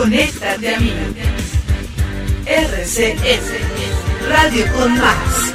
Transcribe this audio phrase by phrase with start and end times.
[0.00, 0.94] Conéctate a mí.
[2.46, 5.52] RCS, Radio con Más.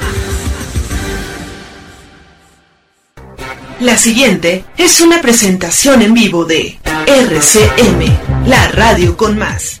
[3.80, 9.80] La siguiente es una presentación en vivo de RCM, la radio con más.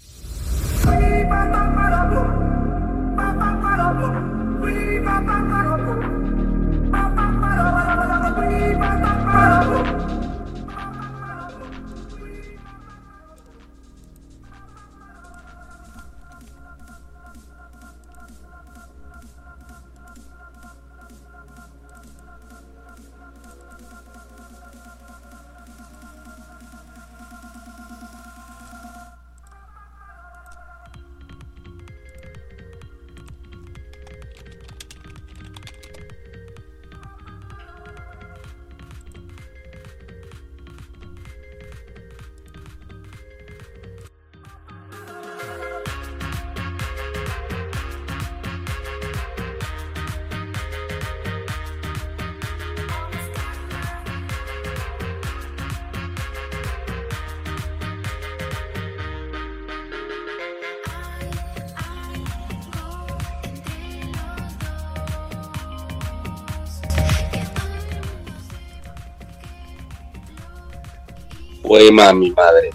[71.81, 72.69] Poema a mi madre.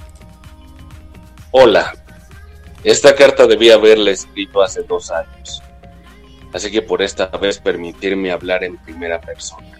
[1.52, 1.94] Hola.
[2.82, 5.62] Esta carta debía haberla escrito hace dos años.
[6.52, 9.78] Así que por esta vez permitirme hablar en primera persona.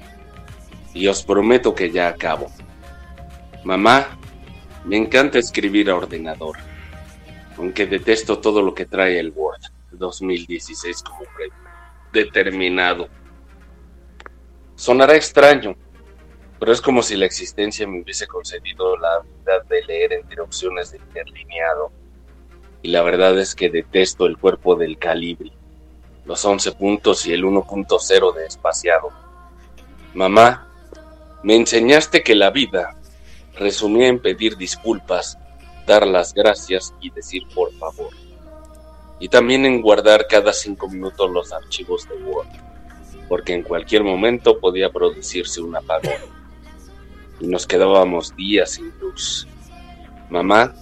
[0.94, 2.52] Y os prometo que ya acabo.
[3.64, 4.16] Mamá,
[4.84, 6.58] me encanta escribir a ordenador.
[7.58, 11.24] Aunque detesto todo lo que trae el Word 2016 como
[12.12, 13.08] determinado.
[14.76, 15.74] Sonará extraño,
[16.58, 20.90] pero es como si la existencia me hubiese concedido la habilidad de leer entre opciones
[20.90, 21.92] de interlineado.
[22.82, 25.52] Y la verdad es que detesto el cuerpo del calibre,
[26.24, 29.10] los 11 puntos y el 1.0 de espaciado.
[30.14, 30.68] Mamá,
[31.42, 32.96] me enseñaste que la vida
[33.54, 35.38] resumía en pedir disculpas,
[35.86, 38.10] dar las gracias y decir por favor.
[39.18, 42.48] Y también en guardar cada cinco minutos los archivos de Word,
[43.28, 46.35] porque en cualquier momento podía producirse un apagón
[47.40, 49.46] y nos quedábamos días sin luz.
[50.30, 50.74] Mamá,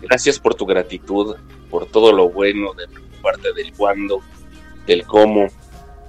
[0.00, 1.36] gracias por tu gratitud,
[1.70, 2.86] por todo lo bueno de
[3.22, 4.20] parte del cuándo,
[4.86, 5.48] del cómo,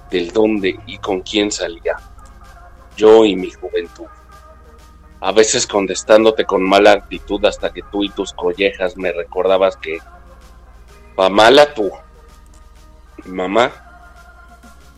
[0.09, 1.97] del dónde y con quién salía.
[2.95, 4.07] Yo y mi juventud.
[5.21, 9.99] A veces contestándote con mala actitud hasta que tú y tus collejas me recordabas que...
[11.15, 11.91] Pa mala tú.
[13.25, 13.88] Mamá,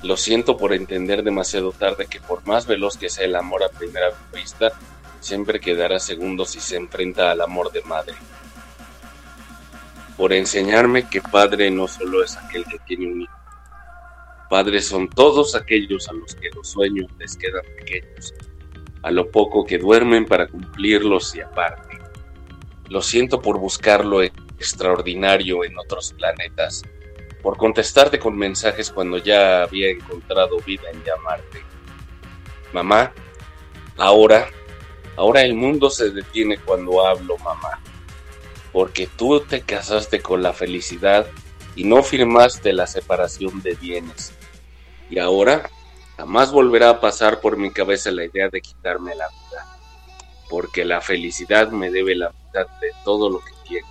[0.03, 3.69] lo siento por entender demasiado tarde que por más veloz que sea el amor a
[3.69, 4.71] primera vista,
[5.19, 8.15] siempre quedará segundo si se enfrenta al amor de madre.
[10.17, 13.33] Por enseñarme que padre no solo es aquel que tiene un hijo.
[14.49, 18.33] Padres son todos aquellos a los que los sueños les quedan pequeños,
[19.03, 21.99] a lo poco que duermen para cumplirlos y aparte.
[22.89, 26.83] Lo siento por buscar lo extraordinario en otros planetas
[27.41, 31.63] por contestarte con mensajes cuando ya había encontrado vida en llamarte.
[32.73, 33.13] Mamá,
[33.97, 34.47] ahora,
[35.15, 37.79] ahora el mundo se detiene cuando hablo mamá,
[38.71, 41.27] porque tú te casaste con la felicidad
[41.75, 44.33] y no firmaste la separación de bienes.
[45.09, 45.69] Y ahora
[46.17, 49.77] jamás volverá a pasar por mi cabeza la idea de quitarme la vida,
[50.49, 53.87] porque la felicidad me debe la mitad de todo lo que tiene.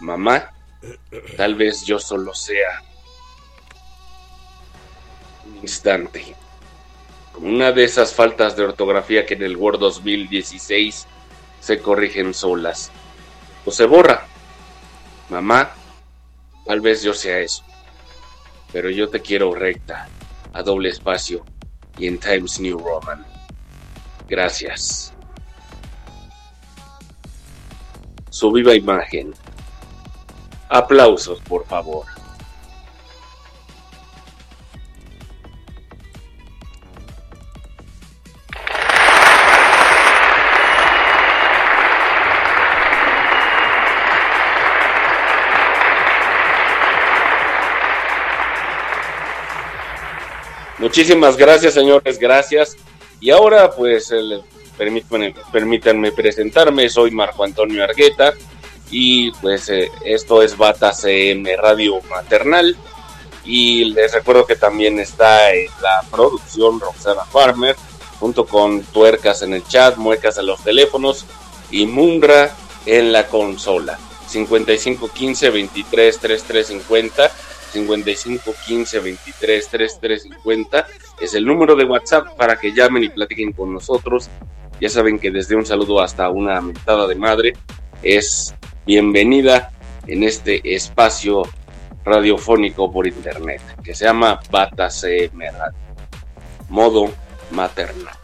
[0.00, 0.52] Mamá,
[1.36, 2.82] Tal vez yo solo sea
[5.46, 6.34] un instante.
[7.32, 11.06] Como una de esas faltas de ortografía que en el Word 2016
[11.60, 12.90] se corrigen solas.
[13.64, 14.26] O se borra.
[15.30, 15.72] Mamá,
[16.66, 17.64] tal vez yo sea eso.
[18.72, 20.08] Pero yo te quiero recta,
[20.52, 21.44] a doble espacio
[21.98, 23.24] y en Times New Roman.
[24.28, 25.12] Gracias.
[28.30, 29.34] Su viva imagen
[30.74, 32.06] Aplausos, por favor.
[50.78, 52.78] Muchísimas gracias, señores, gracias.
[53.20, 54.42] Y ahora, pues, el,
[54.78, 56.88] permítanme, permítanme presentarme.
[56.88, 58.32] Soy Marco Antonio Argueta,
[58.92, 62.76] y pues eh, esto es Bata CM Radio Maternal.
[63.44, 67.74] Y les recuerdo que también está en la producción Roxana Farmer,
[68.20, 71.24] junto con Tuercas en el chat, Muecas en los teléfonos
[71.70, 72.54] y Mundra
[72.86, 73.98] en la consola.
[74.28, 77.30] 5515 23 3350
[77.72, 80.86] 55 15 23 33 50
[81.20, 84.28] es el número de WhatsApp para que llamen y platiquen con nosotros.
[84.80, 87.52] Ya saben que desde un saludo hasta una mentada de madre
[88.02, 89.70] es bienvenida
[90.06, 91.42] en este espacio
[92.04, 95.50] radiofónico por internet que se llama Bata CM
[96.68, 97.12] modo
[97.50, 98.14] maternal.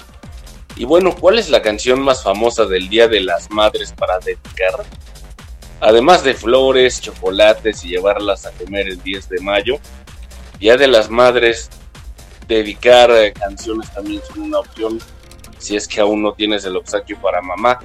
[0.76, 4.84] Y bueno, ¿cuál es la canción más famosa del Día de las Madres para dedicar?
[5.80, 9.78] Además de flores, chocolates y llevarlas a comer el 10 de mayo,
[10.58, 11.70] Día de las Madres,
[12.48, 14.98] dedicar eh, canciones también es una opción
[15.58, 17.78] si es que aún no tienes el obsequio para mamá.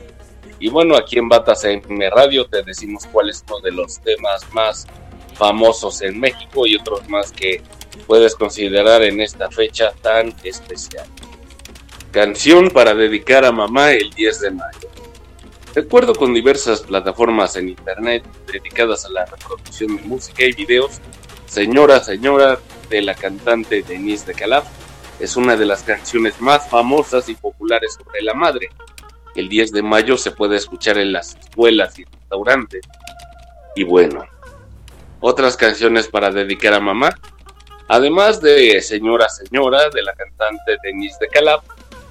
[0.64, 4.46] Y bueno, aquí en Batas M Radio te decimos cuál es uno de los temas
[4.54, 4.88] más
[5.34, 7.62] famosos en México y otros más que
[8.08, 11.06] puedes considerar en esta fecha tan especial.
[12.12, 14.90] Canción para dedicar a mamá el 10 de mayo.
[15.76, 21.02] De acuerdo con diversas plataformas en internet dedicadas a la reproducción de música y videos,
[21.46, 22.58] Señora Señora
[22.90, 24.64] de la cantante Denise de Calaf
[25.20, 28.70] es una de las canciones más famosas y populares sobre la madre.
[29.36, 32.86] El 10 de mayo se puede escuchar en las escuelas y restaurantes.
[33.76, 34.26] Y bueno,
[35.20, 37.16] otras canciones para dedicar a mamá.
[37.88, 41.64] Además de Señora Señora de la cantante Denise de Calaf,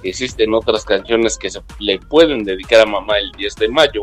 [0.03, 4.01] existen otras canciones que se le pueden dedicar a mamá el 10 de mayo,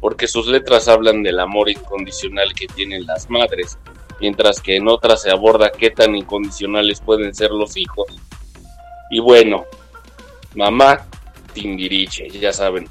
[0.00, 3.78] porque sus letras hablan del amor incondicional que tienen las madres,
[4.20, 8.06] mientras que en otras se aborda qué tan incondicionales pueden ser los hijos.
[9.10, 9.64] Y bueno,
[10.54, 11.06] mamá
[11.52, 12.88] Timbiriche, ya saben.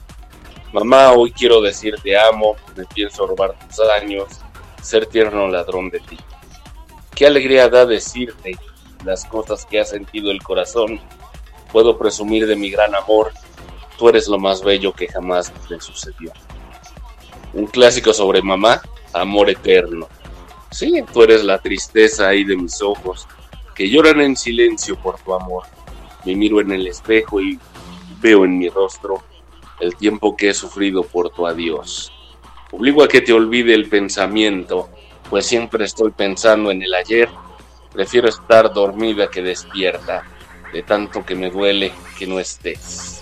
[0.73, 4.27] Mamá, hoy quiero decirte amo, me pienso robar tus años,
[4.81, 6.17] ser tierno ladrón de ti.
[7.15, 8.57] Qué alegría da decirte
[9.03, 10.99] las cosas que ha sentido el corazón
[11.71, 13.31] puedo presumir de mi gran amor,
[13.97, 16.31] tú eres lo más bello que jamás me sucedió.
[17.53, 18.81] Un clásico sobre mamá,
[19.13, 20.07] amor eterno.
[20.71, 23.27] Sí, tú eres la tristeza ahí de mis ojos,
[23.75, 25.63] que lloran en silencio por tu amor.
[26.25, 27.59] Me miro en el espejo y
[28.21, 29.23] veo en mi rostro
[29.79, 32.11] el tiempo que he sufrido por tu adiós.
[32.71, 34.89] Obligo a que te olvide el pensamiento,
[35.29, 37.29] pues siempre estoy pensando en el ayer.
[37.91, 40.23] Prefiero estar dormida que despierta
[40.71, 43.21] de tanto que me duele que no estés.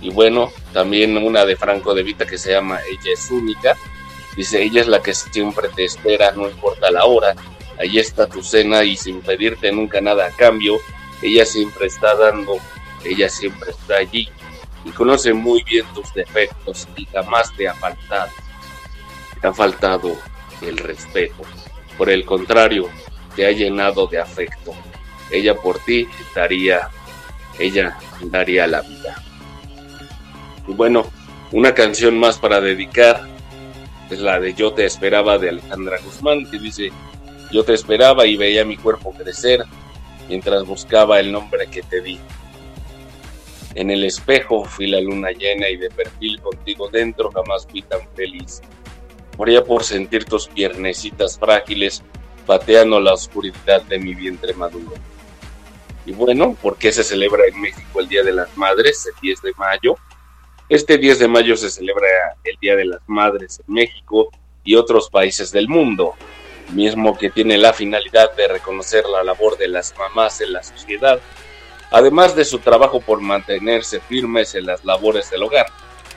[0.00, 3.76] Y bueno, también una de Franco de Vita que se llama Ella es única.
[4.36, 7.34] Dice, ella es la que siempre te espera, no importa la hora.
[7.78, 10.78] Allí está tu cena y sin pedirte nunca nada a cambio.
[11.22, 12.56] Ella siempre está dando,
[13.04, 14.28] ella siempre está allí
[14.84, 18.30] y conoce muy bien tus defectos y jamás te ha faltado.
[19.40, 20.16] Te ha faltado
[20.62, 21.42] el respeto.
[21.96, 22.88] Por el contrario,
[23.36, 24.74] te ha llenado de afecto
[25.30, 26.88] ella por ti daría,
[27.58, 29.22] ella daría la vida.
[30.66, 31.06] Y bueno,
[31.52, 33.26] una canción más para dedicar
[34.10, 36.92] es la de Yo te esperaba de Alejandra Guzmán, que dice,
[37.50, 39.64] yo te esperaba y veía mi cuerpo crecer
[40.28, 42.18] mientras buscaba el nombre que te di.
[43.74, 48.00] En el espejo fui la luna llena y de perfil contigo dentro jamás fui tan
[48.14, 48.62] feliz.
[49.36, 52.02] Moría por sentir tus piernecitas frágiles
[52.46, 54.94] pateando la oscuridad de mi vientre maduro.
[56.06, 59.42] Y bueno, ¿por qué se celebra en México el Día de las Madres, el 10
[59.42, 59.96] de mayo?
[60.68, 62.06] Este 10 de mayo se celebra
[62.44, 64.30] el Día de las Madres en México
[64.62, 66.14] y otros países del mundo,
[66.72, 71.20] mismo que tiene la finalidad de reconocer la labor de las mamás en la sociedad,
[71.94, 75.66] además de su trabajo por mantenerse firmes en las labores del hogar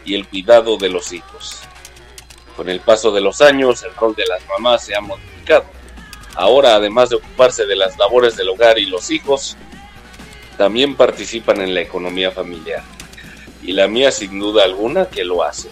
[0.03, 1.59] y el cuidado de los hijos.
[2.55, 5.65] Con el paso de los años, el rol de las mamás se ha modificado.
[6.33, 9.55] Ahora, además de ocuparse de las labores del hogar y los hijos,
[10.57, 12.81] también participan en la economía familiar.
[13.61, 15.69] Y la mía sin duda alguna que lo hace.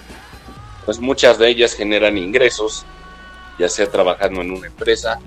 [0.86, 2.86] Pues muchas de ellas generan ingresos,
[3.58, 5.18] ya sea trabajando en una empresa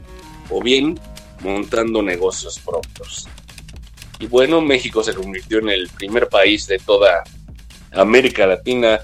[0.50, 1.00] o bien
[1.40, 3.26] montando negocios propios.
[4.18, 7.22] Y bueno, México se convirtió en el primer país de toda
[7.92, 9.00] América Latina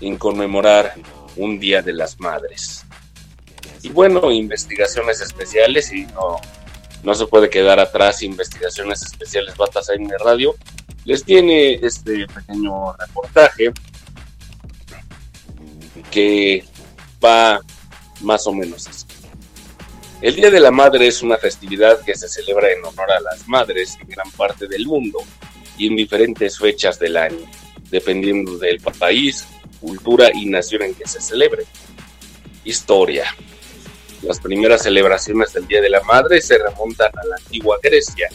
[0.00, 0.94] en conmemorar
[1.36, 2.84] un Día de las Madres.
[3.82, 6.40] Y bueno, investigaciones especiales y no
[7.06, 10.56] no se puede quedar atrás investigaciones especiales Batas en Radio.
[11.04, 13.72] Les tiene este pequeño reportaje
[16.10, 16.64] que
[17.24, 17.60] va
[18.22, 19.05] más o menos así.
[20.22, 23.46] El Día de la Madre es una festividad que se celebra en honor a las
[23.46, 25.18] madres en gran parte del mundo
[25.76, 27.44] y en diferentes fechas del año,
[27.90, 29.46] dependiendo del país,
[29.78, 31.64] cultura y nación en que se celebre.
[32.64, 33.26] Historia.
[34.22, 38.30] Las primeras celebraciones del Día de la Madre se remontan a la antigua Grecia,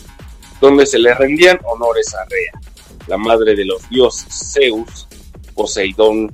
[0.61, 2.61] donde se le rendían honores a Rea,
[3.07, 5.07] la madre de los dioses Zeus,
[5.55, 6.31] Poseidón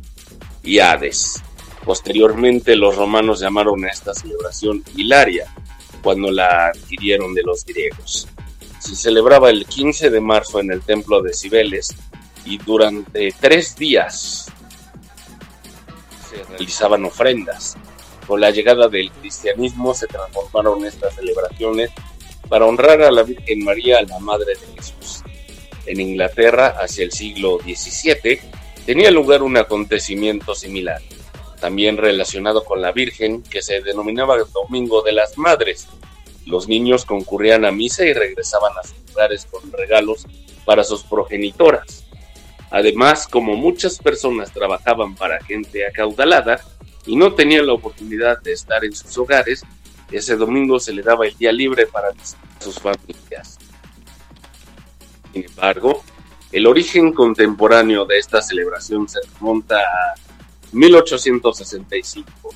[0.62, 1.42] y Hades.
[1.88, 5.48] Posteriormente los romanos llamaron a esta celebración Hilaria,
[6.04, 8.28] cuando la adquirieron de los griegos.
[8.78, 11.96] Se celebraba el 15 de marzo en el templo de Cibeles
[12.44, 14.52] y durante tres días
[16.30, 17.78] se realizaban ofrendas.
[18.28, 21.92] Con la llegada del cristianismo se transformaron estas celebraciones
[22.50, 25.24] para honrar a la Virgen María, la Madre de Jesús.
[25.86, 28.42] En Inglaterra, hacia el siglo XVII,
[28.86, 31.02] tenía lugar un acontecimiento similar,
[31.60, 35.88] también relacionado con la Virgen, que se denominaba Domingo de las Madres.
[36.46, 40.26] Los niños concurrían a misa y regresaban a sus hogares con regalos
[40.66, 42.06] para sus progenitoras.
[42.70, 46.60] Además, como muchas personas trabajaban para gente acaudalada
[47.06, 49.64] y no tenían la oportunidad de estar en sus hogares,
[50.12, 52.10] ese domingo se le daba el día libre para
[52.60, 53.58] sus familias.
[55.34, 56.04] Sin embargo,
[56.52, 60.27] el origen contemporáneo de esta celebración se remonta a
[60.78, 62.54] 1865,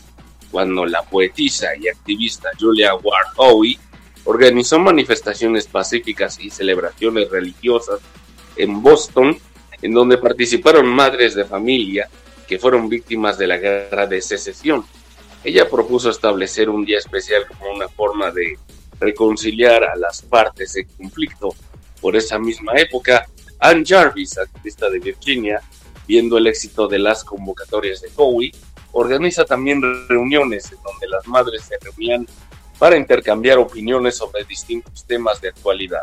[0.52, 3.78] cuando la poetisa y activista Julia Ward Howe
[4.26, 8.00] organizó manifestaciones pacíficas y celebraciones religiosas
[8.56, 9.38] en Boston
[9.82, 12.08] en donde participaron madres de familia
[12.48, 14.86] que fueron víctimas de la guerra de secesión.
[15.44, 18.60] Ella propuso establecer un día especial como una forma de
[19.00, 21.50] reconciliar a las partes en conflicto.
[22.00, 23.26] Por esa misma época,
[23.60, 25.62] Ann Jarvis, activista de Virginia,
[26.12, 28.52] viendo el éxito de las convocatorias de Howie,
[28.92, 32.28] organiza también reuniones en donde las madres se reunían
[32.78, 36.02] para intercambiar opiniones sobre distintos temas de actualidad.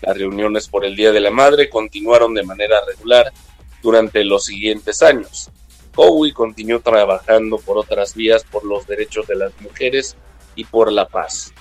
[0.00, 3.32] Las reuniones por el Día de la Madre continuaron de manera regular
[3.80, 5.50] durante los siguientes años.
[5.94, 10.16] Howie continuó trabajando por otras vías por los derechos de las mujeres
[10.56, 11.54] y por la paz.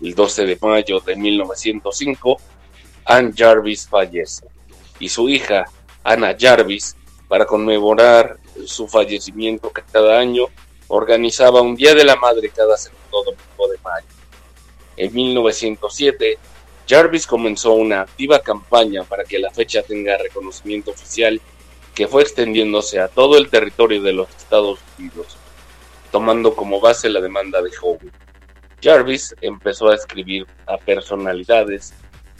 [0.00, 2.38] El 12 de mayo de 1905,
[3.04, 4.48] Anne Jarvis fallece
[4.98, 5.66] y su hija,
[6.04, 6.96] Anna Jarvis,
[7.28, 10.46] para conmemorar su fallecimiento cada año,
[10.88, 14.06] organizaba un Día de la Madre cada segundo domingo de mayo.
[14.96, 16.38] En 1907,
[16.88, 21.40] Jarvis comenzó una activa campaña para que la fecha tenga reconocimiento oficial
[21.94, 25.36] que fue extendiéndose a todo el territorio de los Estados Unidos,
[26.10, 27.98] tomando como base la demanda de Howe.
[28.82, 31.92] Jarvis empezó a escribir a personalidades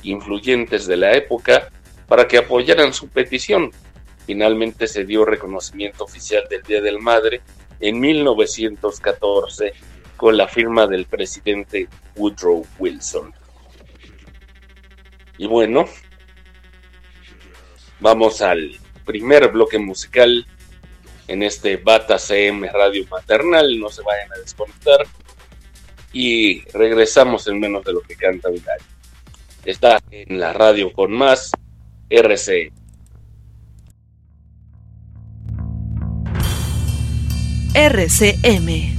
[0.03, 1.71] influyentes de la época
[2.09, 3.71] para que apoyaran su petición.
[4.27, 7.43] Finalmente se dio reconocimiento oficial del Día del Madre
[7.81, 9.73] en 1914
[10.17, 13.33] con la firma del presidente Woodrow Wilson.
[15.37, 15.87] Y bueno,
[18.01, 20.47] vamos al primer bloque musical
[21.29, 23.79] en este Bata CM Radio Maternal.
[23.79, 25.07] No se vayan a desconectar.
[26.13, 28.81] Y regresamos en menos de lo que canta Vidal.
[29.65, 31.53] Está en la radio con más
[32.11, 32.73] RC.
[37.75, 38.98] RCM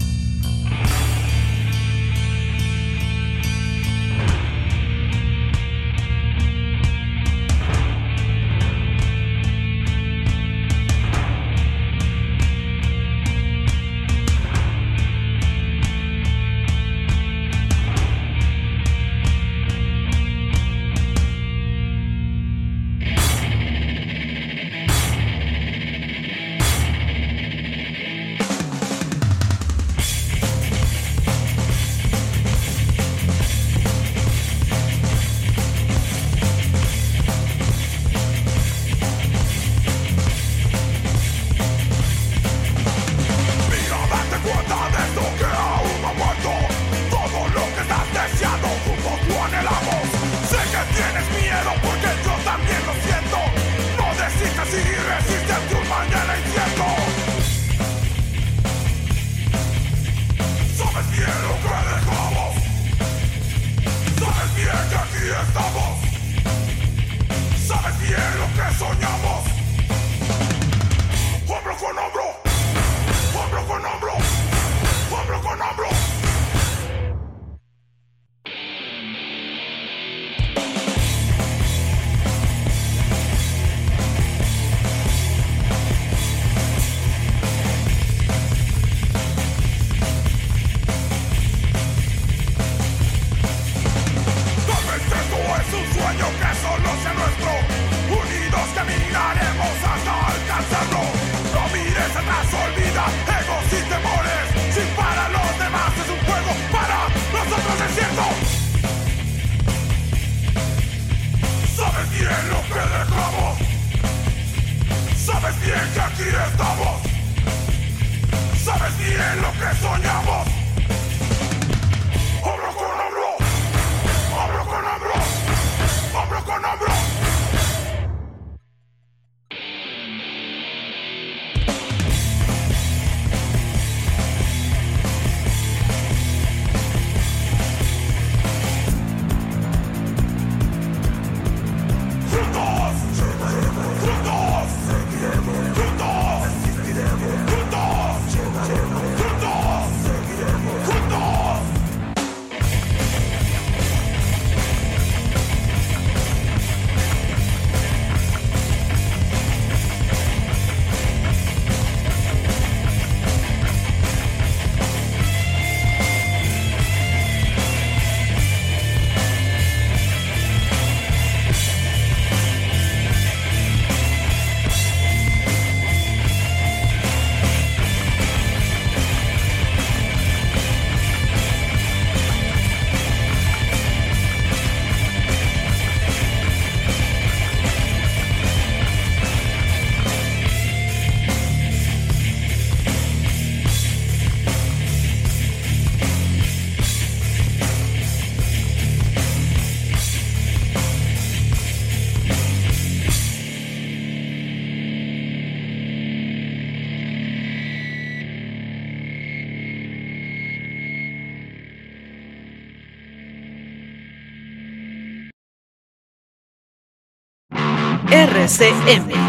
[218.48, 219.29] 3M.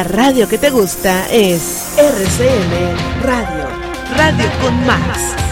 [0.00, 3.68] La radio que te gusta es RCM Radio,
[4.16, 5.49] Radio con más.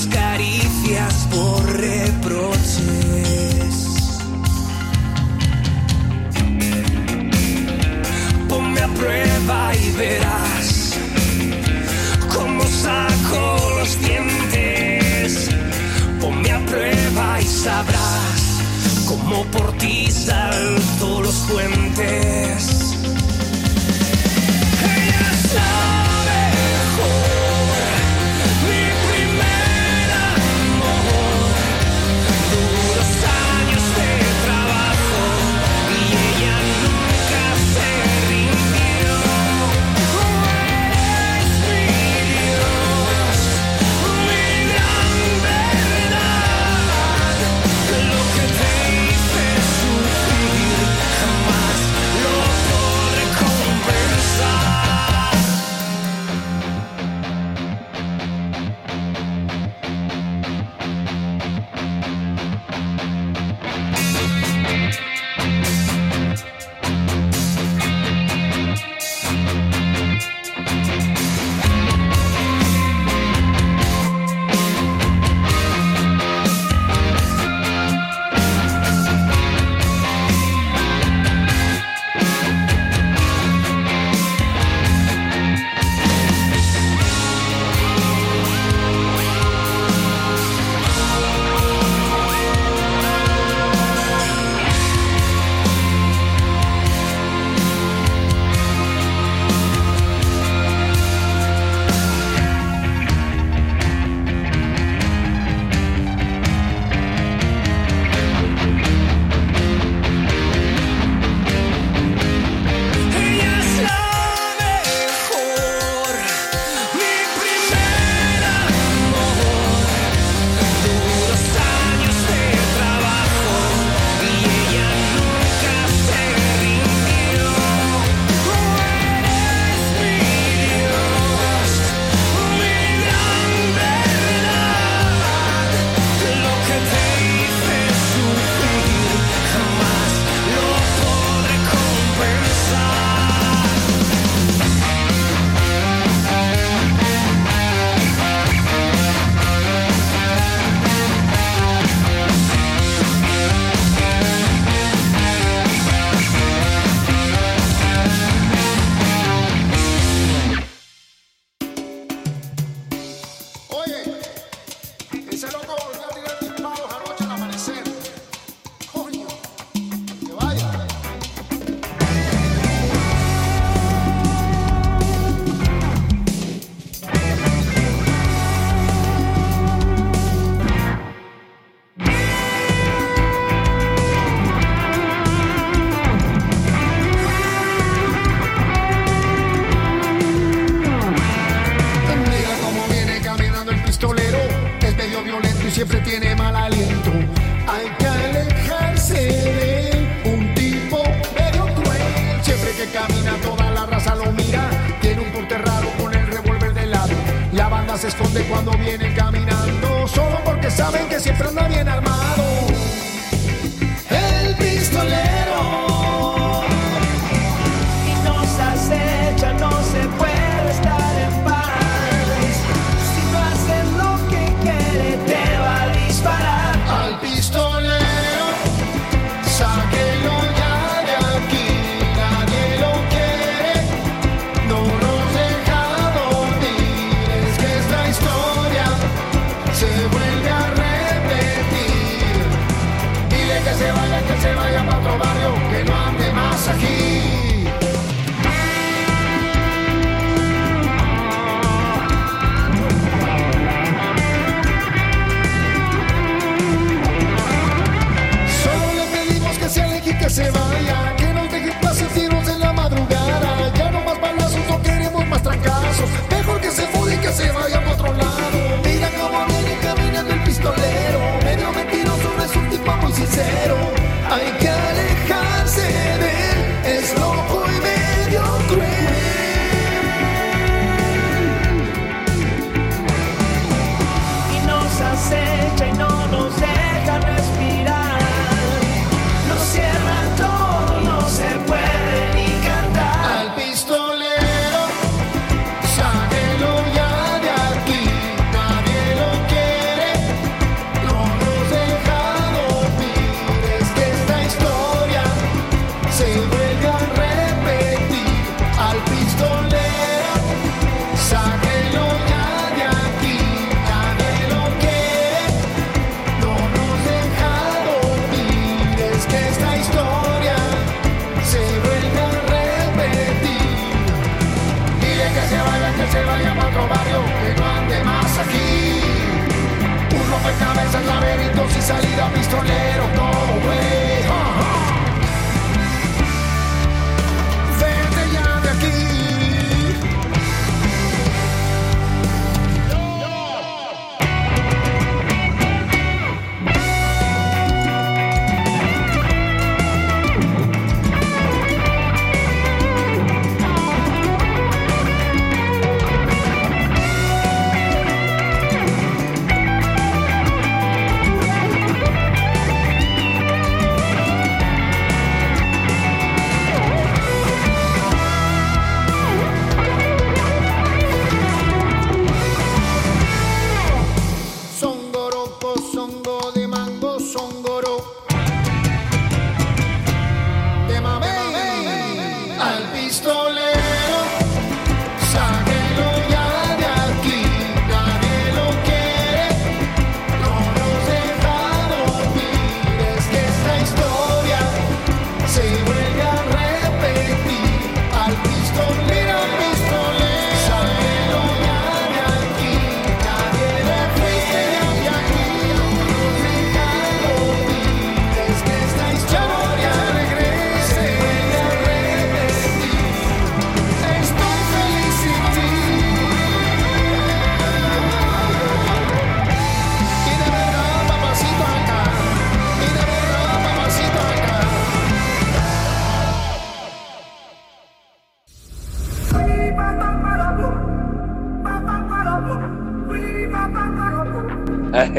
[0.00, 2.78] las caricias por reproches.
[8.48, 10.94] Ponme a prueba y verás
[12.34, 15.50] cómo saco los dientes.
[16.20, 18.62] Ponme a prueba y sabrás
[19.06, 22.94] cómo por ti salto los puentes.
[24.82, 25.99] Ella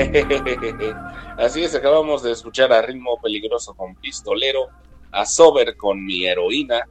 [1.37, 4.69] Así es, acabamos de escuchar a Ritmo Peligroso con Pistolero,
[5.11, 6.87] a Sober con mi heroína,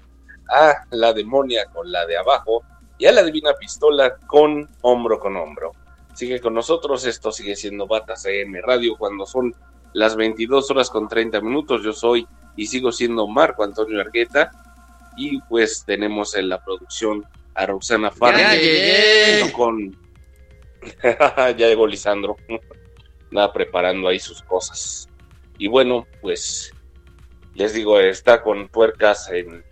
[0.48, 2.62] a La Demonia con la de abajo
[2.98, 5.72] y a La Divina Pistola con Hombro con Hombro.
[6.14, 9.54] Sigue con nosotros, esto sigue siendo Batas M Radio cuando son
[9.92, 11.82] las 22 horas con 30 minutos.
[11.82, 14.50] Yo soy y sigo siendo Marco Antonio Argueta
[15.16, 18.50] y pues tenemos en la producción a Roxana Farra
[19.56, 19.96] con
[21.02, 22.36] ya llegó Lisandro
[23.30, 25.08] andaba preparando ahí sus cosas.
[25.58, 26.72] Y bueno, pues
[27.54, 29.64] les digo, está con puercas en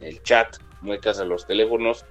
[0.00, 2.04] el chat, muecas en los teléfonos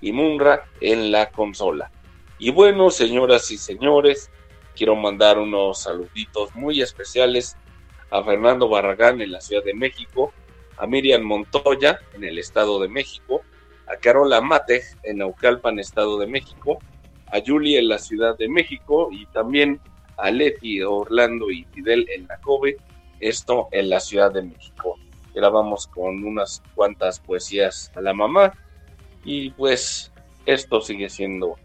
[0.00, 1.90] y Munra en la consola.
[2.38, 4.30] Y bueno, señoras y señores,
[4.74, 7.56] quiero mandar unos saluditos muy especiales
[8.10, 10.32] a Fernando Barragán en la Ciudad de México,
[10.76, 13.42] a Miriam Montoya en el Estado de México,
[13.86, 16.78] a Carola Matej en Naucalpan, Estado de México,
[17.26, 19.80] a Julie en la Ciudad de México y también
[20.16, 22.76] Aleti Orlando y Fidel en la Cove,
[23.20, 24.98] esto en la Ciudad de México.
[25.34, 28.52] Grabamos con unas cuantas poesías a la mamá
[29.24, 30.12] y pues
[30.46, 31.56] esto sigue siendo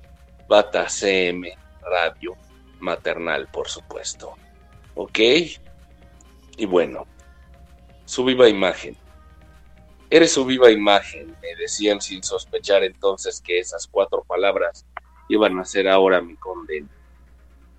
[0.48, 2.36] Bata CM Radio
[2.80, 4.36] Maternal, por supuesto.
[4.96, 5.20] ¿Ok?
[6.58, 7.06] Y bueno,
[8.06, 8.96] su viva imagen.
[10.10, 14.86] Eres su viva imagen, me decían sin sospechar entonces que esas cuatro palabras
[15.28, 16.88] iban a ser ahora mi condena.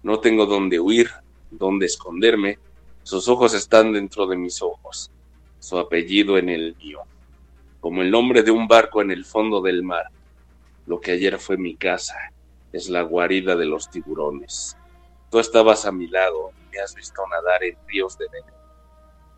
[0.03, 1.11] No tengo dónde huir,
[1.51, 2.59] dónde esconderme,
[3.03, 5.11] sus ojos están dentro de mis ojos,
[5.59, 7.01] su apellido en el mío,
[7.81, 10.07] como el nombre de un barco en el fondo del mar.
[10.87, 12.17] Lo que ayer fue mi casa
[12.73, 14.77] es la guarida de los tiburones.
[15.31, 18.59] Tú estabas a mi lado, me has visto nadar en ríos de veneno.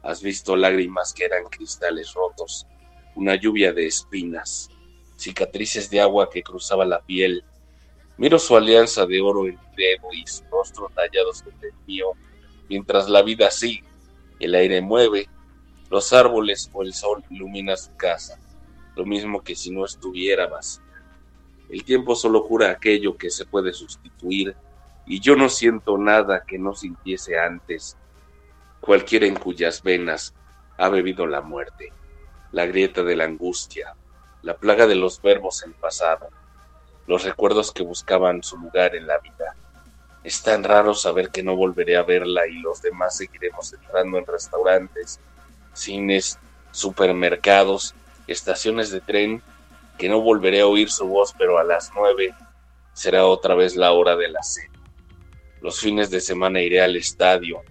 [0.02, 2.66] Has visto lágrimas que eran cristales rotos,
[3.14, 4.70] una lluvia de espinas,
[5.16, 7.44] cicatrices de agua que cruzaba la piel.
[8.20, 12.12] Miro su alianza de oro en dedo y su rostro tallados con el mío,
[12.68, 13.88] mientras la vida sigue,
[14.38, 15.26] el aire mueve,
[15.88, 18.38] los árboles o el sol ilumina su casa,
[18.94, 20.85] lo mismo que si no estuviera vacía.
[21.70, 24.54] El tiempo solo cura aquello que se puede sustituir,
[25.06, 27.96] y yo no siento nada que no sintiese antes,
[28.80, 30.35] cualquiera en cuyas venas
[30.76, 31.90] ha bebido la muerte
[32.52, 33.94] la grieta de la angustia,
[34.42, 36.28] la plaga de los verbos en pasado,
[37.10, 39.56] los recuerdos que buscaban su lugar en la vida.
[40.22, 44.26] Es tan raro saber que no volveré a verla y los demás seguiremos entrando en
[44.26, 45.18] restaurantes,
[45.72, 46.38] cines,
[46.70, 47.96] supermercados,
[48.28, 49.42] estaciones de tren,
[49.98, 52.32] que no volveré a oír su voz, pero a las nueve
[52.92, 54.78] será otra vez la hora de la cena.
[55.60, 57.64] Los fines de semana iré al estadio.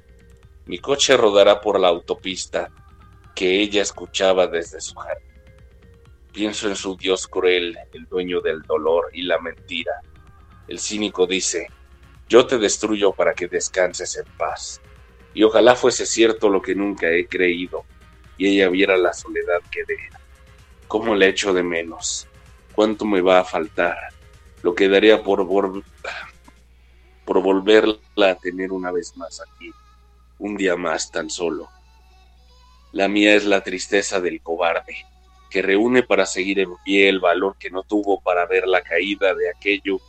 [0.65, 2.69] Mi coche rodará por la autopista
[3.33, 5.28] que ella escuchaba desde su jardín.
[6.31, 10.01] Pienso en su Dios cruel, el dueño del dolor y la mentira.
[10.67, 11.67] El cínico dice,
[12.27, 14.79] yo te destruyo para que descanses en paz.
[15.33, 17.85] Y ojalá fuese cierto lo que nunca he creído,
[18.37, 20.19] y ella viera la soledad que deja.
[20.87, 22.27] ¿Cómo le echo de menos?
[22.73, 23.97] ¿Cuánto me va a faltar?
[24.61, 25.47] Lo que daría por,
[27.25, 29.71] por volverla a tener una vez más aquí,
[30.37, 31.69] un día más tan solo.
[32.91, 35.05] La mía es la tristeza del cobarde,
[35.49, 39.33] que reúne para seguir en pie el valor que no tuvo para ver la caída
[39.33, 39.99] de aquello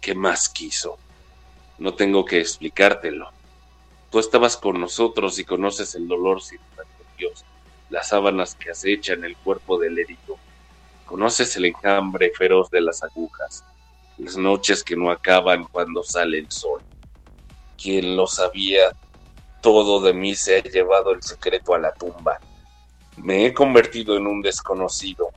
[0.00, 0.98] que más quiso.
[1.78, 3.30] No tengo que explicártelo.
[4.10, 6.60] Tú estabas con nosotros y conoces el dolor sin
[7.16, 7.44] Dios,
[7.88, 10.36] las sábanas que acechan el cuerpo del herido.
[11.06, 13.64] Conoces el enjambre feroz de las agujas,
[14.18, 16.82] las noches que no acaban cuando sale el sol.
[17.80, 18.92] Quien lo sabía
[19.62, 22.38] todo de mí se ha llevado el secreto a la tumba.
[23.16, 25.30] Me he convertido en un desconocido,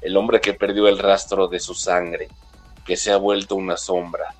[0.00, 2.28] el hombre que perdió el rastro de su sangre,
[2.84, 4.34] que se ha vuelto una sombra,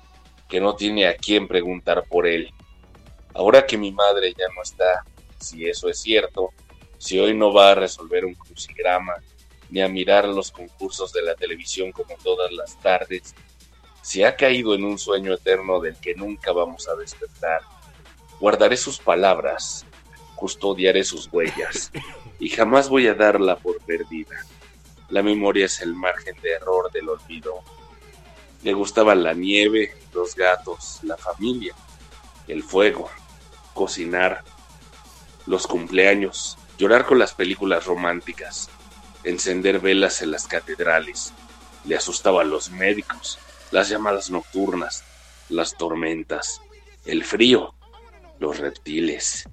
[0.47, 2.51] que no tiene a quién preguntar por él.
[3.33, 5.03] Ahora que mi madre ya no está,
[5.39, 6.51] si eso es cierto,
[6.97, 9.15] si hoy no va a resolver un crucigrama,
[9.69, 13.33] ni a mirar los concursos de la televisión como todas las tardes,
[14.01, 17.61] si ha caído en un sueño eterno del que nunca vamos a despertar,
[18.39, 19.85] Guardaré sus palabras,
[20.35, 21.91] custodiaré sus huellas,
[22.39, 24.45] y jamás voy a darla por perdida.
[25.09, 27.61] La memoria es el margen de error del olvido.
[28.63, 31.73] Le gustaba la nieve, los gatos, la familia,
[32.47, 33.09] el fuego,
[33.73, 34.43] cocinar,
[35.45, 38.69] los cumpleaños, llorar con las películas románticas,
[39.23, 41.33] encender velas en las catedrales.
[41.85, 43.37] Le asustaban los médicos,
[43.71, 45.03] las llamadas nocturnas,
[45.49, 46.61] las tormentas,
[47.05, 47.75] el frío,
[48.39, 49.47] los reptiles.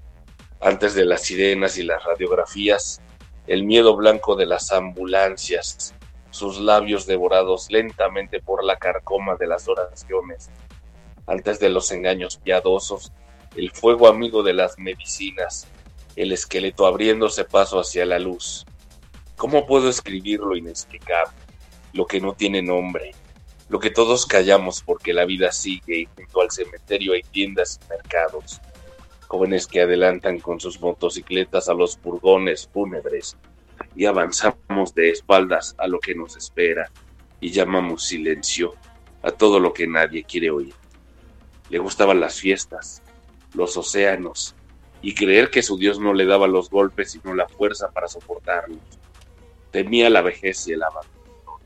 [0.65, 3.01] Antes de las sirenas y las radiografías,
[3.49, 5.93] el miedo blanco de las ambulancias,
[6.31, 10.51] sus labios devorados lentamente por la carcoma de las oraciones.
[11.27, 13.11] Antes de los engaños piadosos,
[13.57, 15.67] el fuego amigo de las medicinas,
[16.15, 18.65] el esqueleto abriéndose paso hacia la luz.
[19.37, 21.37] ¿Cómo puedo escribir lo inexplicable,
[21.93, 23.17] lo que no tiene nombre,
[23.69, 27.89] lo que todos callamos porque la vida sigue y junto al cementerio hay tiendas y
[27.89, 28.61] mercados?
[29.33, 33.39] Jóvenes que adelantan con sus motocicletas a los furgones fúnebres
[33.97, 36.91] y avanzamos de espaldas a lo que nos espera
[37.41, 38.75] y llamamos silencio
[39.23, 40.75] a todo lo que nadie quiere oír.
[41.71, 43.03] Le gustaban las fiestas,
[43.55, 44.55] los océanos
[45.01, 48.81] y creer que su Dios no le daba los golpes sino la fuerza para soportarlos.
[49.71, 51.59] Temía la vejez y el abandono.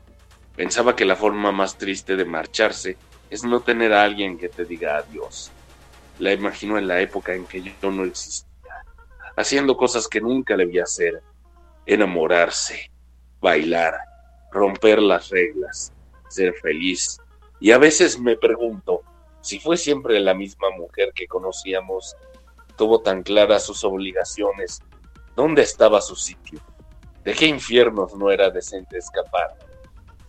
[0.55, 2.95] Pensaba que la forma más triste de marcharse
[3.29, 5.51] es no tener a alguien que te diga adiós
[6.19, 8.83] la imagino en la época en que yo no existía,
[9.35, 11.21] haciendo cosas que nunca debía hacer,
[11.85, 12.91] enamorarse,
[13.39, 13.95] bailar,
[14.51, 15.93] romper las reglas,
[16.29, 17.19] ser feliz.
[17.59, 19.03] Y a veces me pregunto
[19.41, 22.17] si fue siempre la misma mujer que conocíamos,
[22.75, 24.81] tuvo tan claras sus obligaciones,
[25.37, 26.59] ¿dónde estaba su sitio?
[27.23, 29.55] ¿De qué infiernos no era decente escapar?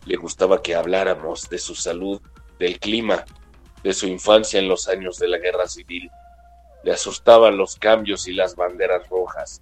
[0.05, 2.20] Le gustaba que habláramos de su salud
[2.61, 3.24] del clima,
[3.83, 6.11] de su infancia en los años de la guerra civil.
[6.85, 9.61] Le asustaban los cambios y las banderas rojas,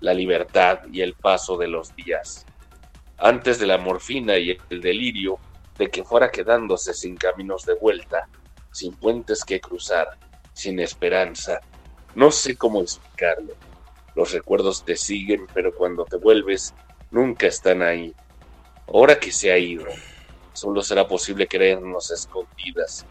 [0.00, 2.46] la libertad y el paso de los días.
[3.16, 5.38] Antes de la morfina y el delirio
[5.76, 8.28] de que fuera quedándose sin caminos de vuelta,
[8.72, 10.18] sin puentes que cruzar,
[10.52, 11.60] sin esperanza.
[12.14, 13.54] No sé cómo explicarlo.
[14.14, 16.74] Los recuerdos te siguen, pero cuando te vuelves,
[17.10, 18.12] nunca están ahí.
[18.88, 19.86] Ahora que se ha ido,
[20.52, 23.06] solo será posible creernos escondidas,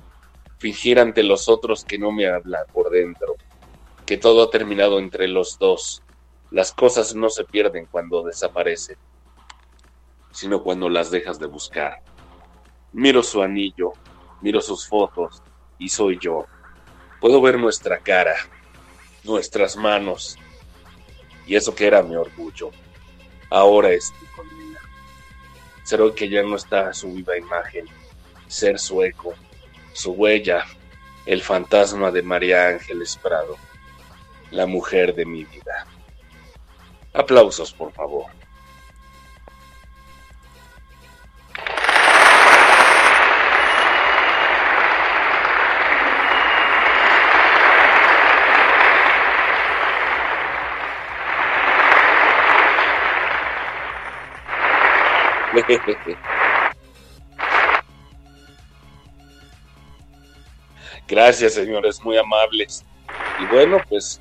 [0.58, 3.36] fingir ante los otros que no me habla por dentro,
[4.05, 6.03] que todo ha terminado entre los dos.
[6.49, 8.97] Las cosas no se pierden cuando desaparecen,
[10.32, 12.01] sino cuando las dejas de buscar.
[12.93, 13.93] Miro su anillo,
[14.41, 15.43] miro sus fotos,
[15.78, 16.45] y soy yo.
[17.20, 18.36] Puedo ver nuestra cara,
[19.24, 20.38] nuestras manos,
[21.45, 22.72] y eso que era mi orgullo,
[23.49, 24.80] ahora es mi condena.
[25.84, 27.86] Ser hoy que ya no está su viva imagen,
[28.47, 29.34] ser su eco,
[29.98, 30.64] su huella,
[31.26, 33.58] el fantasma de María Ángeles Prado,
[34.52, 35.88] la mujer de mi vida.
[37.14, 38.28] Aplausos, por favor.
[61.08, 62.84] Gracias, señores, muy amables.
[63.41, 64.20] Y bueno, pues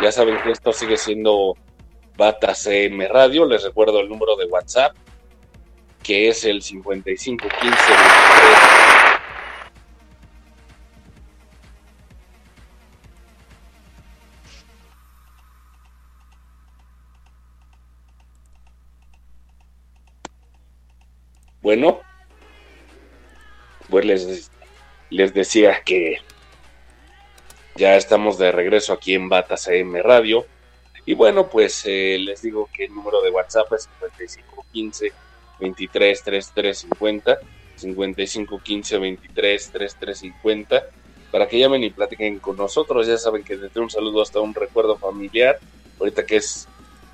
[0.00, 1.56] ya saben que esto sigue siendo
[2.16, 3.44] Bata CM Radio.
[3.46, 4.94] Les recuerdo el número de WhatsApp,
[6.02, 7.76] que es el 5515
[21.62, 22.00] Bueno,
[23.90, 24.50] pues les,
[25.10, 26.18] les decía que
[27.76, 30.46] ya estamos de regreso aquí en Batas AM Radio.
[31.06, 35.12] Y bueno, pues eh, les digo que el número de WhatsApp es 5515
[35.58, 37.38] 23 3350
[37.76, 40.84] 5515 23 3350
[41.30, 43.06] para que llamen y platiquen con nosotros.
[43.06, 45.58] Ya saben que desde un saludo hasta un recuerdo familiar.
[45.98, 46.68] Ahorita que es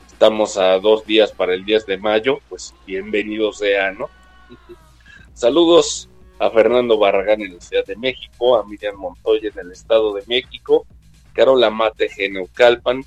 [0.07, 4.09] estamos a dos días para el 10 de mayo, pues bienvenido sea, ¿no?
[5.35, 10.13] Saludos a Fernando Barragán en la Ciudad de México, a Miriam Montoya en el Estado
[10.15, 10.87] de México,
[11.33, 13.05] Carola Mate en Neucalpan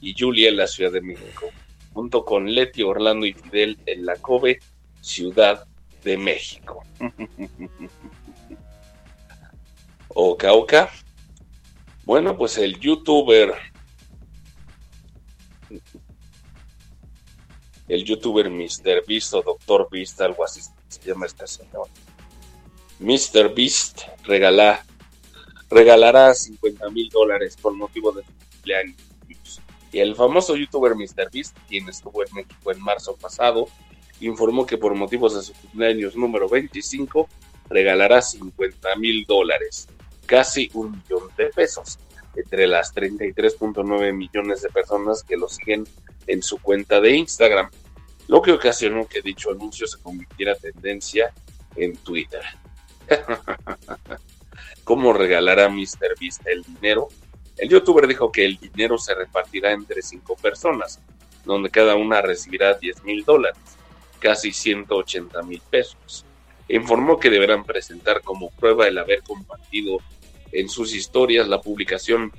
[0.00, 1.50] y Julia en la Ciudad de México,
[1.92, 4.60] junto con Leti, Orlando y Fidel en la Cove,
[5.00, 5.66] Ciudad
[6.04, 6.84] de México.
[10.08, 10.90] Oka Oka.
[12.04, 13.54] Bueno, pues el youtuber
[17.88, 19.04] el youtuber Mr.
[19.06, 21.88] Beast o Doctor Beast, algo así se llama este señor.
[23.00, 23.54] Mr.
[23.54, 24.84] Beast regala,
[25.68, 28.96] regalará 50 mil dólares por motivo de su cumpleaños.
[29.92, 31.30] Y el famoso youtuber Mr.
[31.32, 33.66] Beast, quien estuvo en México en marzo pasado,
[34.20, 37.28] informó que por motivos de su cumpleaños número 25
[37.68, 39.88] regalará 50 mil dólares,
[40.26, 41.98] casi un millón de pesos,
[42.36, 45.84] entre las 33.9 millones de personas que lo siguen
[46.28, 47.68] en su cuenta de Instagram
[48.30, 51.34] lo que ocasionó que dicho anuncio se convirtiera tendencia
[51.74, 52.40] en Twitter.
[54.84, 56.14] ¿Cómo regalará Mr.
[56.20, 57.08] Beast el dinero?
[57.56, 61.00] El youtuber dijo que el dinero se repartirá entre cinco personas,
[61.44, 63.60] donde cada una recibirá 10 mil dólares,
[64.18, 66.24] casi 180 mil pesos.
[66.68, 69.98] Informó que deberán presentar como prueba el haber compartido
[70.52, 72.32] en sus historias la publicación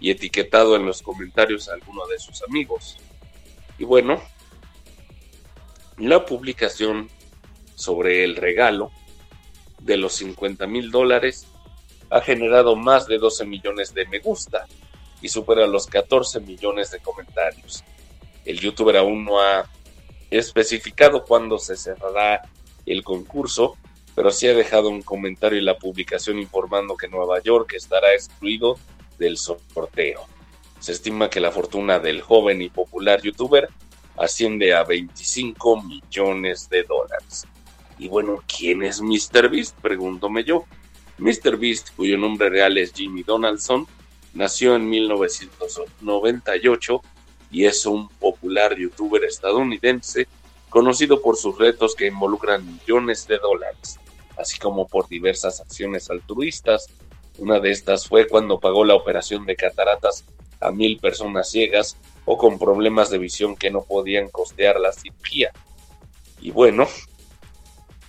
[0.00, 2.98] y etiquetado en los comentarios a alguno de sus amigos.
[3.78, 4.20] Y bueno,
[5.98, 7.08] la publicación
[7.74, 8.90] sobre el regalo
[9.84, 11.46] de los 50 mil dólares
[12.10, 14.66] ha generado más de 12 millones de me gusta
[15.20, 17.84] y supera los 14 millones de comentarios.
[18.44, 19.68] El youtuber aún no ha
[20.30, 22.42] especificado cuándo se cerrará
[22.86, 23.76] el concurso,
[24.14, 28.78] pero sí ha dejado un comentario en la publicación informando que Nueva York estará excluido
[29.18, 30.26] del sorteo.
[30.80, 33.68] Se estima que la fortuna del joven y popular youtuber
[34.16, 37.46] asciende a 25 millones de dólares.
[37.98, 39.48] Y bueno, ¿quién es Mr.
[39.48, 39.74] Beast?
[39.80, 40.66] Pregúntome yo.
[41.18, 41.56] Mr.
[41.56, 43.86] Beast, cuyo nombre real es Jimmy Donaldson,
[44.32, 47.00] nació en 1998
[47.52, 50.26] y es un popular youtuber estadounidense
[50.68, 54.00] conocido por sus retos que involucran millones de dólares,
[54.36, 56.88] así como por diversas acciones altruistas.
[57.38, 60.24] Una de estas fue cuando pagó la operación de cataratas
[60.60, 65.52] a mil personas ciegas o con problemas de visión que no podían costear la cirugía.
[66.40, 66.88] Y bueno,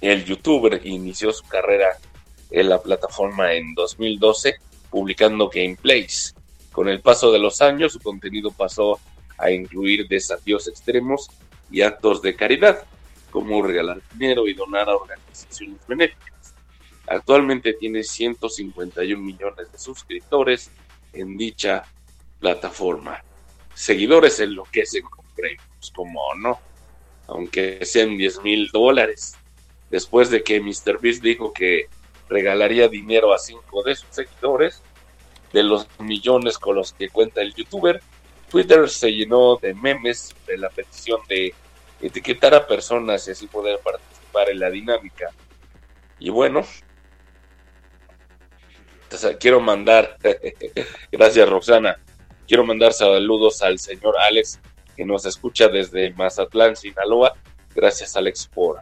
[0.01, 1.97] el youtuber inició su carrera
[2.51, 4.55] en la plataforma en 2012
[4.89, 6.35] publicando gameplays.
[6.71, 8.99] Con el paso de los años su contenido pasó
[9.37, 11.29] a incluir desafíos extremos
[11.69, 12.83] y actos de caridad,
[13.31, 16.53] como regalar dinero y donar a organizaciones benéficas.
[17.07, 20.71] Actualmente tiene 151 millones de suscriptores
[21.13, 21.83] en dicha
[22.39, 23.23] plataforma.
[23.73, 26.59] Seguidores enloquecen con premios, como no,
[27.27, 29.35] aunque sean 10 mil dólares.
[29.89, 31.87] Después de que MrBeast dijo que
[32.27, 34.81] regalaría dinero a cinco de sus seguidores,
[35.53, 38.01] de los millones con los que cuenta el youtuber,
[38.49, 41.53] Twitter se llenó de memes de la petición de
[42.01, 45.31] etiquetar a personas y así poder participar en la dinámica.
[46.19, 46.65] Y bueno,
[49.39, 50.17] quiero mandar,
[51.11, 51.97] gracias Roxana,
[52.47, 54.59] quiero mandar saludos al señor Alex
[54.95, 57.33] que nos escucha desde Mazatlán, Sinaloa.
[57.75, 58.81] Gracias Alex por,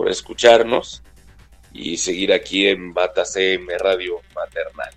[0.00, 1.02] por escucharnos
[1.74, 4.88] y seguir aquí en Bata CM Radio Maternal.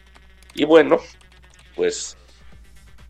[0.53, 0.97] Y bueno,
[1.75, 2.15] pues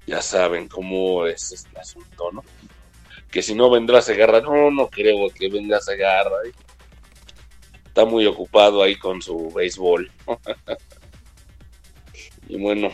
[0.07, 2.43] ya saben cómo es este asunto, ¿no?
[3.29, 6.35] Que si no vendrá Segarra, no, no creo que venga Segarra.
[6.47, 6.51] ¿eh?
[7.85, 10.11] Está muy ocupado ahí con su béisbol.
[12.47, 12.89] y bueno,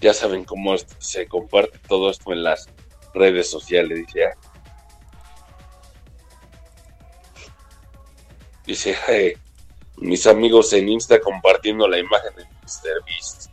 [0.00, 2.66] ya saben cómo se comparte todo esto en las
[3.12, 4.06] redes sociales.
[4.06, 4.30] Dice,
[8.68, 9.38] Dice,
[9.96, 13.02] mis amigos en Insta compartiendo la imagen de Mr.
[13.06, 13.50] Beast.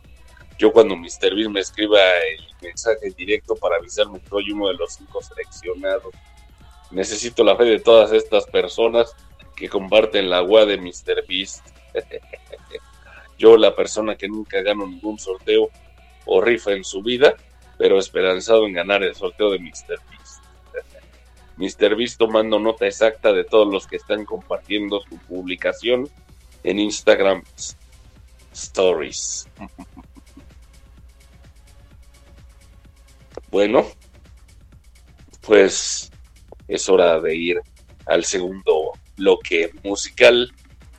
[0.58, 1.34] Yo cuando Mr.
[1.34, 6.12] Beast me escriba el mensaje directo para avisarme que soy uno de los cinco seleccionados.
[6.90, 9.16] Necesito la fe de todas estas personas
[9.56, 11.26] que comparten la agua de Mr.
[11.26, 11.66] Beast.
[13.38, 15.70] Yo, la persona que nunca gano ningún sorteo
[16.26, 17.36] o rifa en su vida,
[17.78, 19.98] pero esperanzado en ganar el sorteo de Mr.
[20.10, 20.15] Beast.
[21.56, 21.96] Mr.
[21.96, 26.08] Beast tomando nota exacta de todos los que están compartiendo su publicación
[26.62, 27.42] en Instagram
[28.52, 29.48] Stories.
[33.50, 33.86] bueno,
[35.40, 36.10] pues
[36.68, 37.60] es hora de ir
[38.06, 40.52] al segundo bloque musical,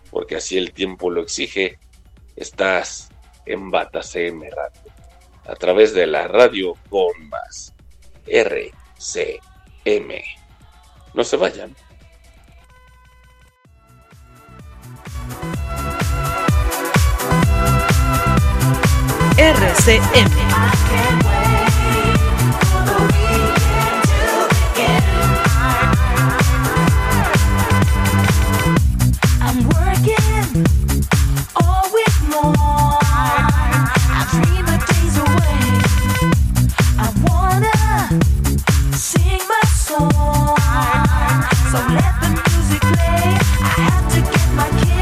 [0.09, 1.77] porque así el tiempo lo exige.
[2.35, 3.09] Estás
[3.45, 4.91] en Bata CM Radio,
[5.45, 7.73] a través de la radio con más
[8.25, 9.41] RCM.
[11.17, 11.75] No se vayan.
[19.35, 21.26] RCM.
[41.71, 42.95] So let the music play.
[42.95, 44.96] I have to get my kids.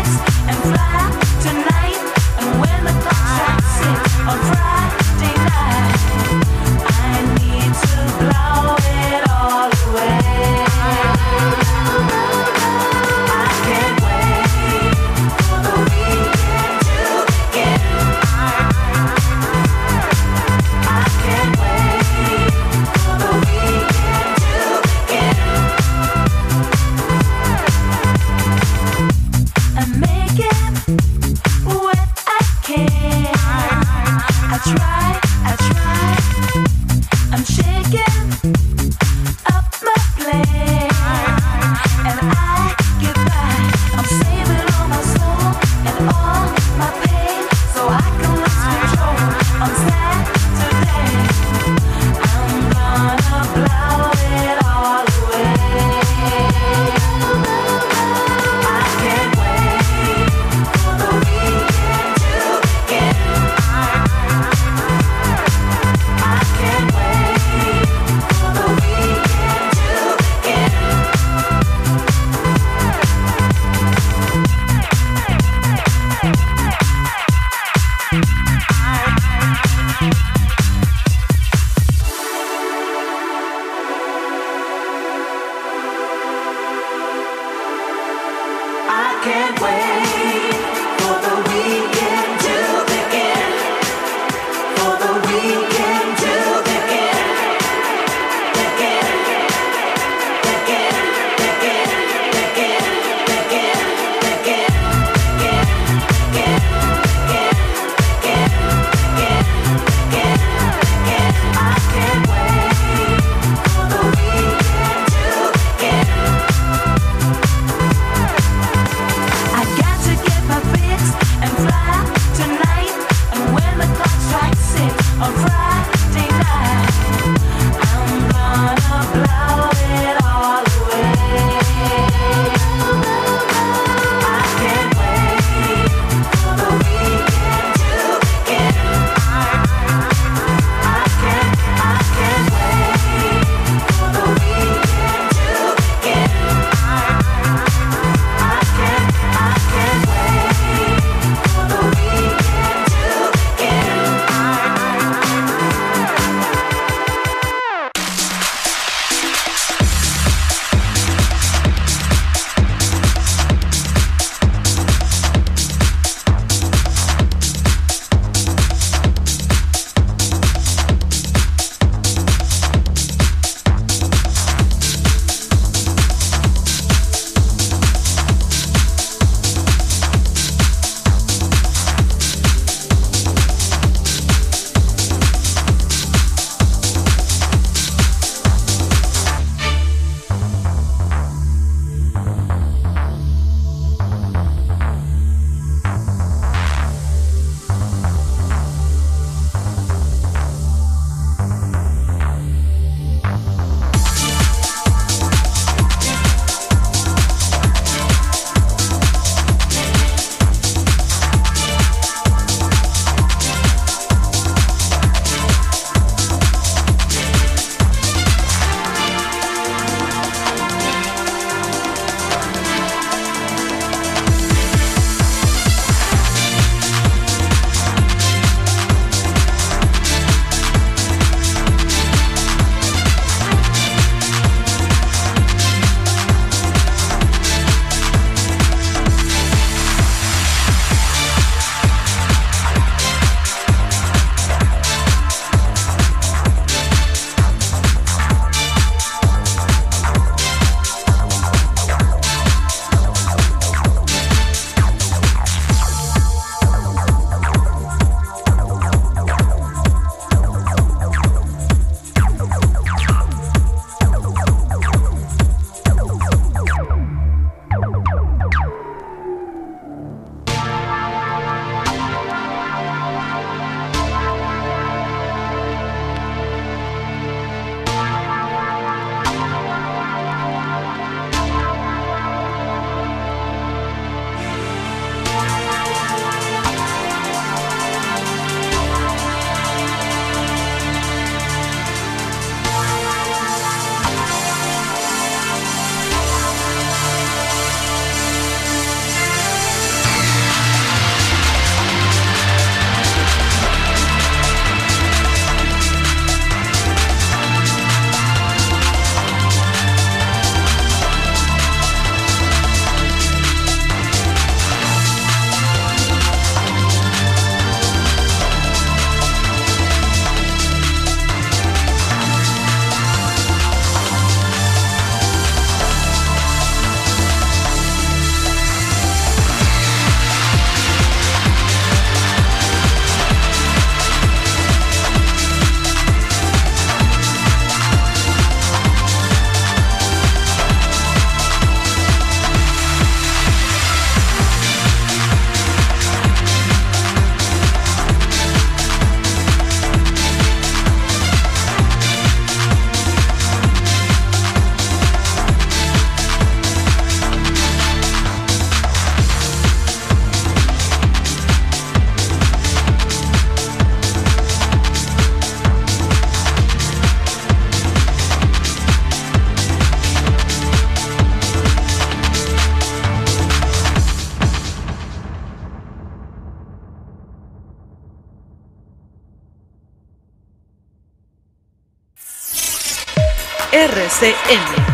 [384.06, 384.85] RCM.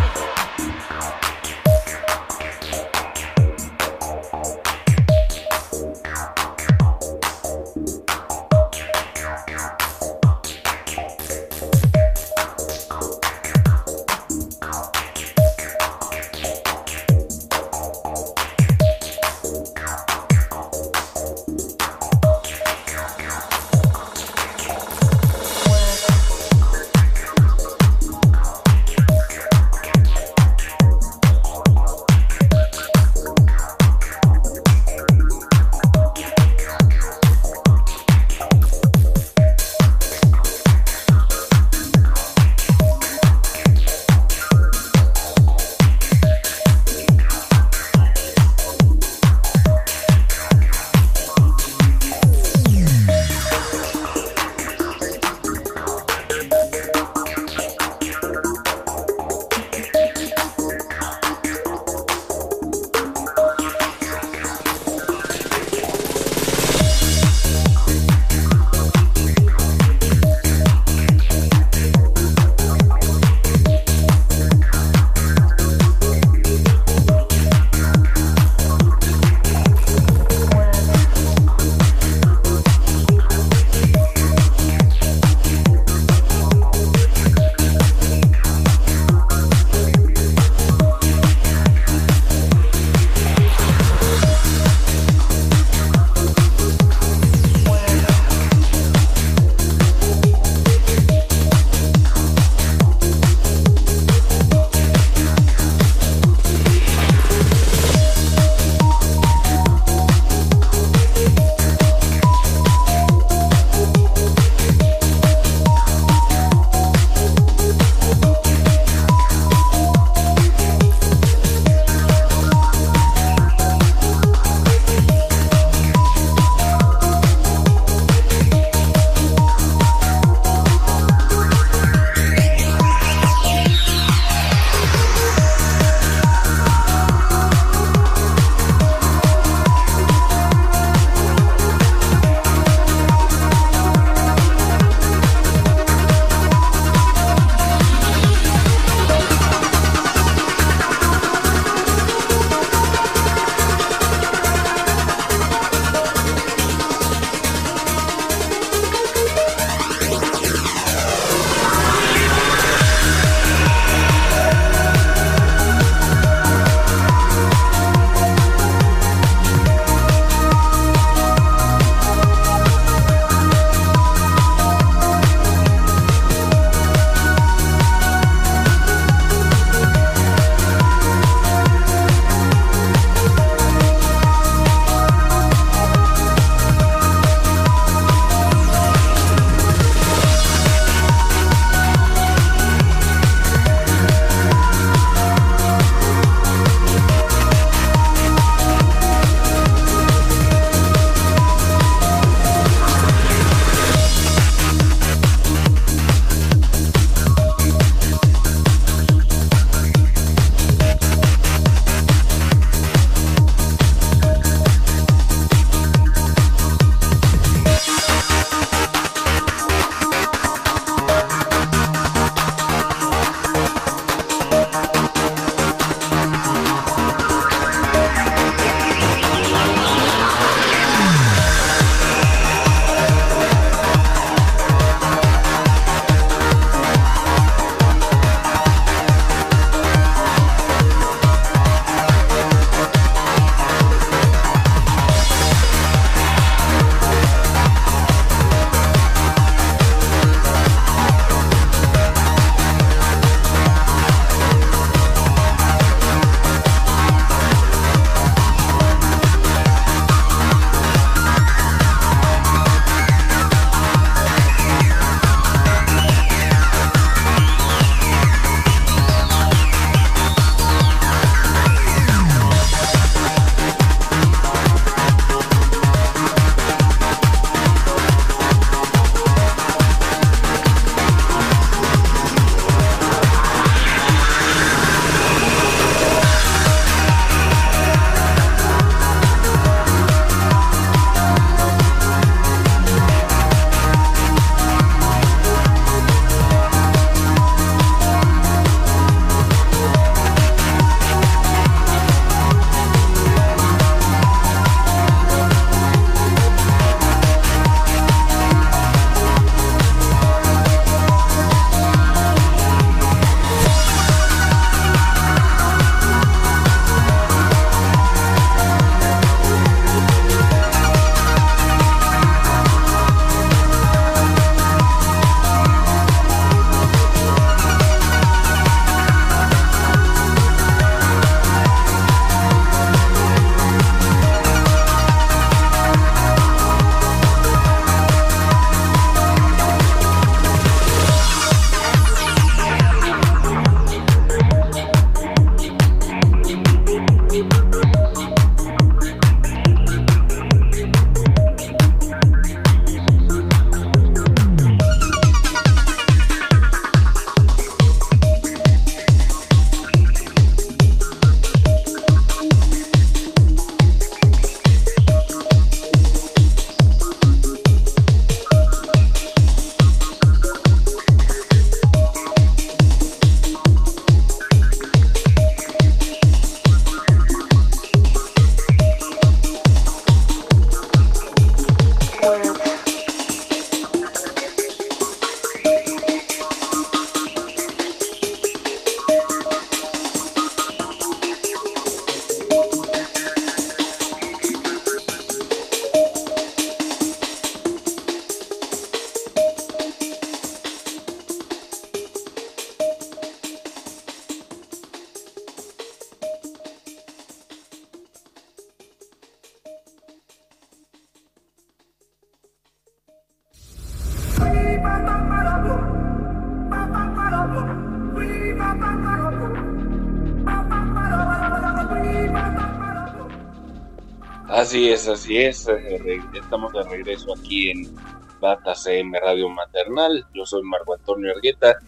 [425.12, 425.68] Así es.
[425.68, 427.94] Eh, estamos de regreso aquí en
[428.40, 430.26] Bata CM Radio Maternal.
[430.34, 431.80] Yo soy Marco Antonio Argueta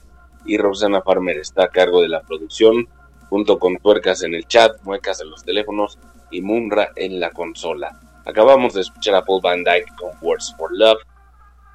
[0.45, 2.85] y Rosana Farmer está a cargo de la producción,
[3.29, 5.97] junto con Tuercas en el chat, Muecas en los teléfonos
[6.31, 7.97] y Munra en la consola.
[8.25, 10.99] Acabamos de escuchar a Paul Van Dyke con Words for Love,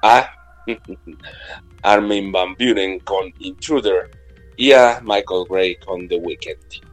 [0.03, 0.31] a
[1.81, 4.11] Armin Van Buren con Intruder
[4.55, 6.83] y a Michael Gray con The Weeknd.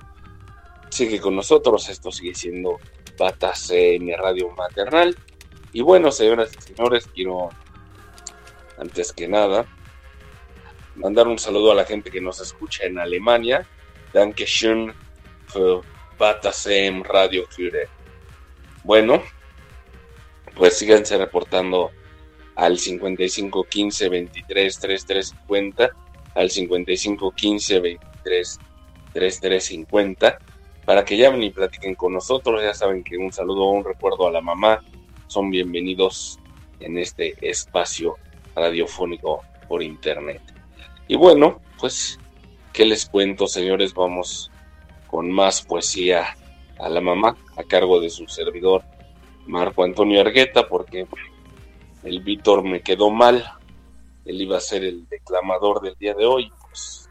[0.89, 2.79] Sigue con nosotros, esto sigue siendo
[3.19, 3.73] Batas
[4.19, 5.17] Radio Maternal.
[5.73, 7.51] Y bueno, señoras y señores, quiero
[8.79, 9.67] antes que nada
[10.97, 13.67] mandar un saludo a la gente que nos escucha en Alemania.
[14.13, 14.95] Dankeschön
[15.47, 15.83] für
[16.19, 17.89] Batasem Radio Führer.
[18.85, 19.23] Bueno,
[20.55, 21.91] pues síganse reportando
[22.55, 25.91] al 55 15 23 33 50
[26.35, 28.59] al 55 15 23
[29.13, 30.39] 33 50
[30.87, 32.63] para que llamen y platiquen con nosotros.
[32.63, 34.83] Ya saben que un saludo o un recuerdo a la mamá
[35.27, 36.39] son bienvenidos
[36.81, 38.17] en este espacio
[38.55, 40.41] radiofónico por internet.
[41.09, 42.19] Y bueno, pues,
[42.73, 43.93] ¿qué les cuento, señores?
[43.93, 44.51] Vamos
[45.09, 46.37] con más poesía
[46.79, 48.83] a la mamá a cargo de su servidor
[49.47, 51.07] Marco Antonio Argueta, porque
[52.05, 53.45] el Víctor me quedó mal.
[54.25, 56.53] Él iba a ser el declamador del día de hoy.
[56.61, 57.09] Pues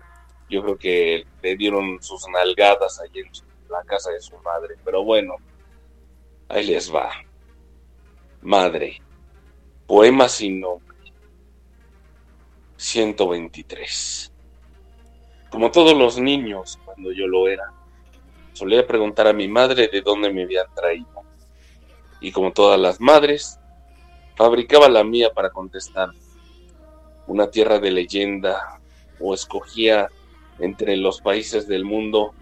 [0.50, 3.34] yo creo que le dieron sus nalgadas allí en
[3.78, 4.76] la casa de su madre.
[4.84, 5.36] Pero bueno,
[6.50, 7.12] ahí les va.
[8.42, 9.02] Madre,
[9.88, 10.96] poema sin nombre.
[12.78, 14.32] 123.
[15.50, 17.72] Como todos los niños, cuando yo lo era,
[18.54, 21.24] solía preguntar a mi madre de dónde me habían traído.
[22.20, 23.60] Y como todas las madres,
[24.36, 26.10] fabricaba la mía para contestar.
[27.28, 28.80] Una tierra de leyenda,
[29.20, 30.10] o escogía
[30.60, 32.34] entre los países del mundo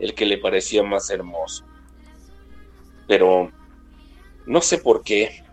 [0.00, 1.64] el que le parecía más hermoso.
[3.06, 3.52] Pero
[4.46, 5.44] no sé por qué,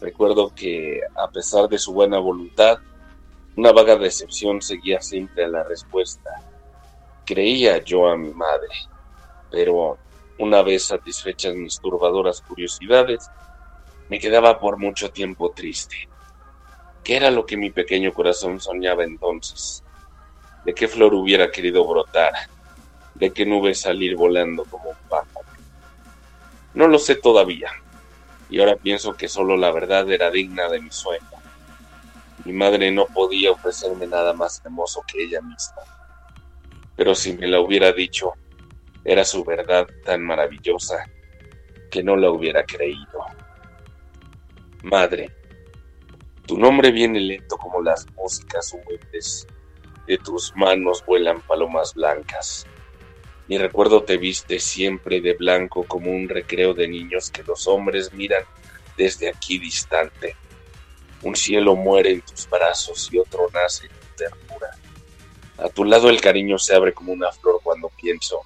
[0.00, 2.78] recuerdo que a pesar de su buena voluntad,
[3.56, 6.30] una vaga decepción seguía siempre a la respuesta.
[7.24, 8.68] Creía yo a mi madre,
[9.50, 9.98] pero
[10.38, 13.30] una vez satisfechas mis turbadoras curiosidades,
[14.08, 16.08] me quedaba por mucho tiempo triste.
[17.02, 19.82] ¿Qué era lo que mi pequeño corazón soñaba entonces?
[20.64, 22.32] ¿De qué flor hubiera querido brotar?
[23.18, 25.46] De qué nube salir volando como un pájaro.
[26.74, 27.70] No lo sé todavía,
[28.50, 31.24] y ahora pienso que solo la verdad era digna de mi sueño.
[32.44, 35.82] Mi madre no podía ofrecerme nada más hermoso que ella misma,
[36.94, 38.34] pero si me la hubiera dicho,
[39.04, 41.10] era su verdad tan maravillosa
[41.90, 43.24] que no la hubiera creído.
[44.82, 45.34] Madre,
[46.46, 49.46] tu nombre viene lento como las músicas humildes,
[50.06, 52.66] de tus manos vuelan palomas blancas
[53.48, 58.12] mi recuerdo te viste siempre de blanco como un recreo de niños que los hombres
[58.12, 58.42] miran
[58.96, 60.34] desde aquí distante.
[61.22, 64.70] Un cielo muere en tus brazos y otro nace en tu ternura.
[65.58, 68.40] A tu lado el cariño se abre como una flor cuando pienso.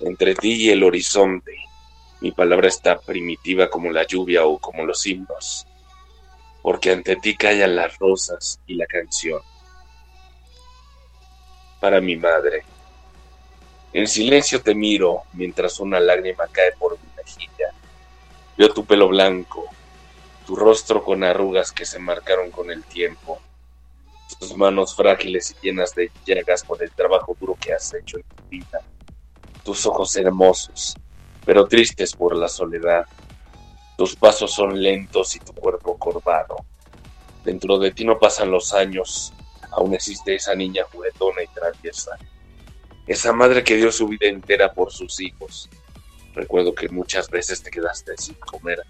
[0.00, 1.54] Entre ti y el horizonte,
[2.20, 5.66] mi palabra está primitiva como la lluvia o como los himnos.
[6.62, 9.42] Porque ante ti callan las rosas y la canción.
[11.80, 12.64] Para mi madre,
[13.92, 17.68] en silencio te miro mientras una lágrima cae por mi mejilla.
[18.56, 19.66] Veo tu pelo blanco,
[20.46, 23.38] tu rostro con arrugas que se marcaron con el tiempo,
[24.38, 28.22] tus manos frágiles y llenas de llagas por el trabajo duro que has hecho en
[28.22, 28.80] tu vida,
[29.62, 30.96] tus ojos hermosos,
[31.44, 33.04] pero tristes por la soledad.
[33.98, 36.64] Tus pasos son lentos y tu cuerpo corvado.
[37.44, 39.34] Dentro de ti no pasan los años,
[39.70, 42.18] aún existe esa niña juguetona y traviesa
[43.06, 45.68] esa madre que dio su vida entera por sus hijos.
[46.34, 48.82] Recuerdo que muchas veces te quedaste sin comer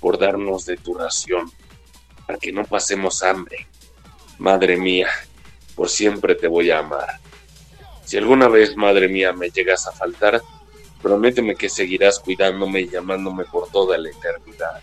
[0.00, 1.50] por darnos de tu ración,
[2.26, 3.68] para que no pasemos hambre.
[4.38, 5.08] Madre mía,
[5.76, 7.20] por siempre te voy a amar.
[8.04, 10.42] Si alguna vez, madre mía, me llegas a faltar,
[11.00, 14.80] prométeme que seguirás cuidándome y llamándome por toda la eternidad.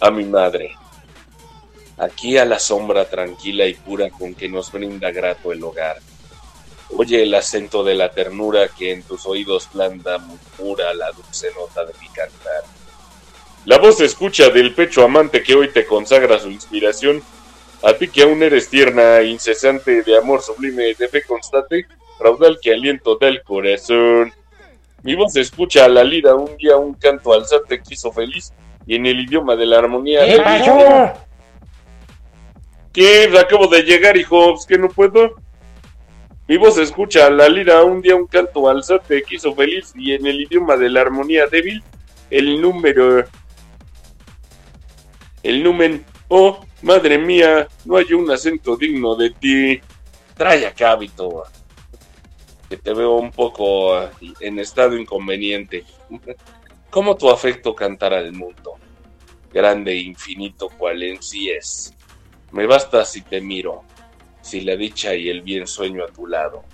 [0.00, 0.76] A mi madre,
[1.96, 6.00] aquí a la sombra tranquila y pura con que nos brinda grato el hogar
[6.96, 11.84] Oye el acento de la ternura que en tus oídos blanda murmura la dulce nota
[11.84, 12.62] de mi cantar.
[13.64, 17.22] La voz se escucha del pecho amante que hoy te consagra su inspiración.
[17.82, 21.86] A ti que aún eres tierna, incesante de amor sublime, de fe constante,
[22.20, 24.32] raudal que aliento del corazón.
[25.02, 28.52] Mi voz se escucha a la lira un día un canto alzate quiso feliz
[28.86, 30.24] y en el idioma de la armonía.
[30.24, 31.12] ¿Qué pasó?
[32.92, 33.30] ¿Qué?
[33.38, 35.43] Acabo de llegar, hijo, ¿es que no puedo?
[36.46, 40.42] Mi voz escucha la lira un día un canto alzate quiso feliz y en el
[40.42, 41.82] idioma de la armonía débil
[42.30, 43.24] el número.
[45.42, 46.00] El número.
[46.28, 49.80] Oh, madre mía, no hay un acento digno de ti.
[50.36, 51.46] Trae acá, Vitor.
[52.68, 55.84] Que te veo un poco ah, en estado inconveniente.
[56.90, 58.74] ¿Cómo tu afecto cantar al mundo?
[59.52, 61.94] Grande e infinito cual en sí es.
[62.52, 63.82] Me basta si te miro,
[64.44, 66.64] si la dicha y el bien sueño a tu lado,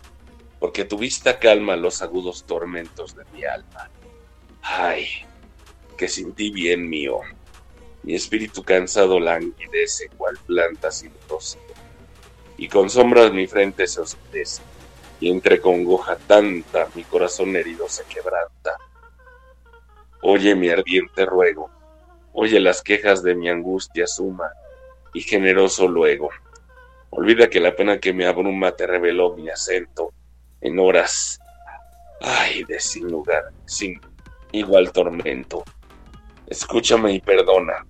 [0.59, 3.89] porque tu vista calma los agudos tormentos de mi alma.
[4.61, 5.07] Ay,
[5.97, 7.21] que sin ti bien mío,
[8.03, 11.13] mi espíritu cansado languidece cual planta sin
[12.57, 14.63] y con sombras mi frente se oscurece,
[15.21, 18.77] y entre congoja tanta mi corazón herido se quebranta.
[20.23, 21.71] Oye mi ardiente ruego,
[22.33, 24.51] oye las quejas de mi angustia suma,
[25.15, 26.31] y generoso luego.
[27.11, 30.13] Olvida que la pena que me abruma te reveló mi acento
[30.61, 31.41] en horas,
[32.21, 34.01] ay, de sin lugar, sin
[34.53, 35.65] igual tormento.
[36.47, 37.85] Escúchame y perdona,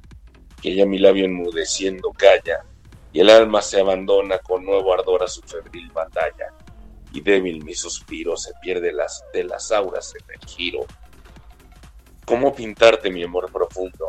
[0.63, 2.65] que ya mi labio enmudeciendo calla,
[3.13, 6.55] y el alma se abandona con nuevo ardor a su febril batalla,
[7.13, 10.87] y débil mi suspiro se pierde las, de las auras en el giro.
[12.25, 14.09] ¿Cómo pintarte mi amor profundo?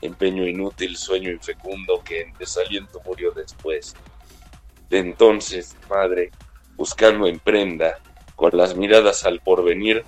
[0.00, 3.94] Empeño inútil, sueño infecundo que en desaliento murió después.
[4.90, 6.34] De entonces, madre,
[6.76, 7.96] buscando en prenda,
[8.36, 10.06] con las miradas al porvenir,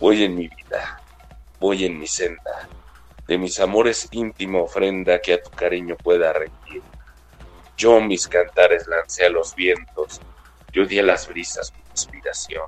[0.00, 1.04] voy en mi vida,
[1.60, 2.52] voy en mi senda
[3.28, 6.84] de mis amores íntima ofrenda que a tu cariño pueda rendir.
[7.76, 10.22] Yo mis cantares lancé a los vientos,
[10.72, 12.66] yo di a las brisas mi inspiración.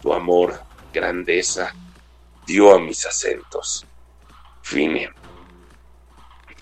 [0.00, 1.72] Tu amor, grandeza,
[2.44, 3.88] dio a mis acentos.
[4.62, 5.10] Fine.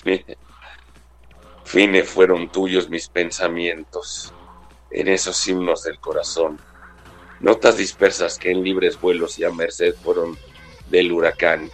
[1.65, 4.33] Fine fueron tuyos mis pensamientos,
[4.91, 6.59] en esos himnos del corazón.
[7.41, 10.39] Notas dispersas que en libres vuelos y a merced fueron
[10.91, 11.71] del huracán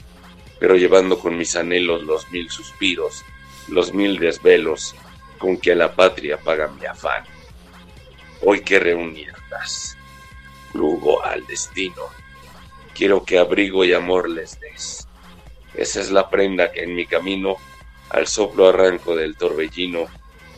[0.61, 3.25] pero llevando con mis anhelos los mil suspiros,
[3.69, 4.95] los mil desvelos
[5.39, 7.25] con que a la patria paga mi afán.
[8.43, 9.97] Hoy que reunirlas,
[10.75, 12.03] lugo al destino,
[12.95, 15.09] quiero que abrigo y amor les des.
[15.75, 17.57] Esa es la prenda que en mi camino
[18.11, 20.07] al soplo arranco del torbellino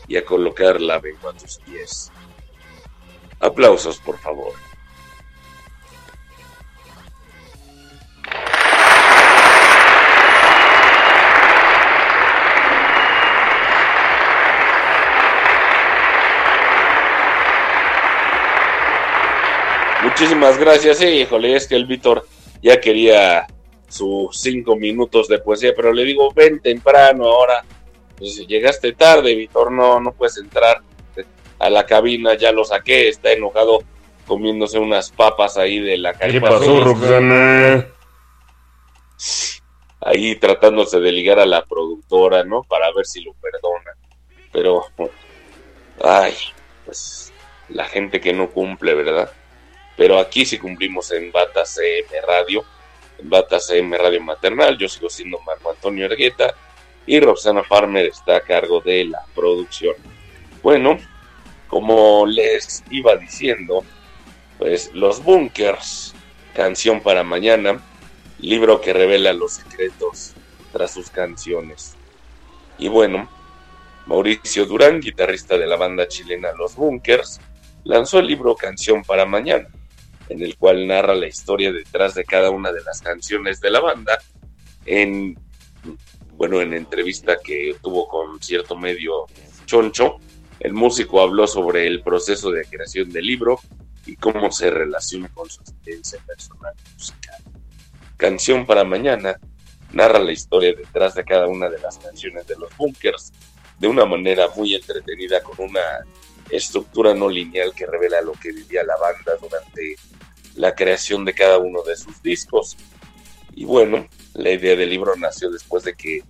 [0.08, 2.10] y a colocarla vengo a tus pies.
[3.40, 4.52] Aplausos, por favor.
[20.02, 20.98] Muchísimas gracias.
[20.98, 22.26] Sí, híjole, es que el Víctor
[22.62, 23.46] ya quería
[23.92, 27.62] sus cinco minutos de poesía, pero le digo, ven temprano ahora.
[28.16, 30.80] Pues llegaste tarde, Víctor, no, no puedes entrar
[31.58, 33.82] a la cabina, ya lo saqué, está enojado
[34.26, 36.40] comiéndose unas papas ahí de la calle.
[40.00, 42.62] Ahí tratándose de ligar a la productora, ¿no?
[42.62, 43.92] Para ver si lo perdona.
[44.52, 44.86] Pero,
[46.02, 46.34] ay,
[46.84, 47.32] pues
[47.68, 49.30] la gente que no cumple, ¿verdad?
[49.96, 52.64] pero aquí sí cumplimos en Bata CM Radio,
[53.22, 56.54] en Bata CM Radio Maternal, yo sigo siendo Marco Antonio Ergueta
[57.06, 59.94] y Roxana Farmer está a cargo de la producción.
[60.62, 60.98] Bueno,
[61.68, 63.84] como les iba diciendo,
[64.58, 66.14] pues Los Bunkers,
[66.54, 67.80] canción para mañana,
[68.38, 70.34] libro que revela los secretos
[70.72, 71.94] tras sus canciones.
[72.78, 73.28] Y bueno,
[74.06, 77.40] Mauricio Durán, guitarrista de la banda chilena Los Bunkers,
[77.84, 79.68] lanzó el libro Canción para Mañana,
[80.28, 83.80] en el cual narra la historia detrás de cada una de las canciones de la
[83.80, 84.18] banda.
[84.84, 85.38] En,
[86.32, 89.26] bueno, en entrevista que tuvo con cierto medio
[89.66, 90.18] choncho,
[90.60, 93.58] el músico habló sobre el proceso de creación del libro
[94.06, 97.42] y cómo se relaciona con su experiencia personal musical.
[98.16, 99.38] Canción para Mañana
[99.92, 103.32] narra la historia detrás de cada una de las canciones de los Bunkers
[103.78, 105.80] de una manera muy entretenida con una
[106.50, 109.96] estructura no lineal que revela lo que vivía la banda durante
[110.54, 112.76] la creación de cada uno de sus discos.
[113.54, 116.22] Y bueno, la idea del libro nació después de que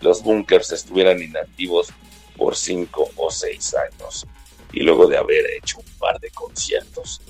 [0.00, 1.88] los bunkers estuvieran inactivos
[2.36, 4.26] por cinco o seis años
[4.72, 7.20] y luego de haber hecho un par de conciertos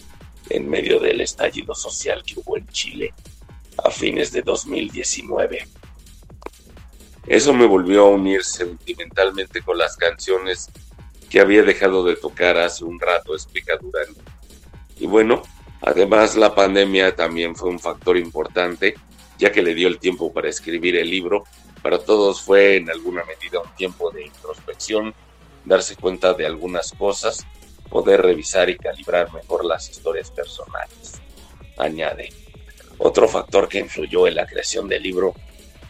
[0.50, 3.14] en medio del estallido social que hubo en Chile
[3.82, 5.66] a fines de 2019.
[7.26, 10.70] Eso me volvió a unir sentimentalmente con las canciones
[11.30, 14.14] que había dejado de tocar hace un rato, explica Durán.
[14.98, 15.42] Y bueno,
[15.82, 18.94] además la pandemia también fue un factor importante,
[19.38, 21.44] ya que le dio el tiempo para escribir el libro.
[21.82, 25.14] Para todos fue en alguna medida un tiempo de introspección,
[25.64, 27.46] darse cuenta de algunas cosas,
[27.90, 31.20] poder revisar y calibrar mejor las historias personales.
[31.76, 32.30] Añade.
[32.98, 35.34] Otro factor que influyó en la creación del libro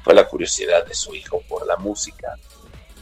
[0.03, 2.37] fue la curiosidad de su hijo por la música.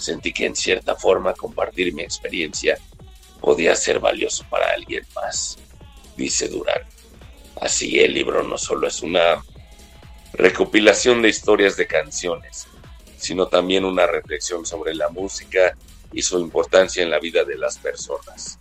[0.04, 2.76] Sentí que en cierta forma compartir mi experiencia
[3.40, 5.56] podía ser valioso para alguien más,
[6.14, 6.82] dice Durán.
[7.58, 9.42] Así el libro no solo es una
[10.34, 12.66] recopilación de historias de canciones,
[13.16, 15.74] sino también una reflexión sobre la música
[16.12, 18.58] y su importancia en la vida de las personas.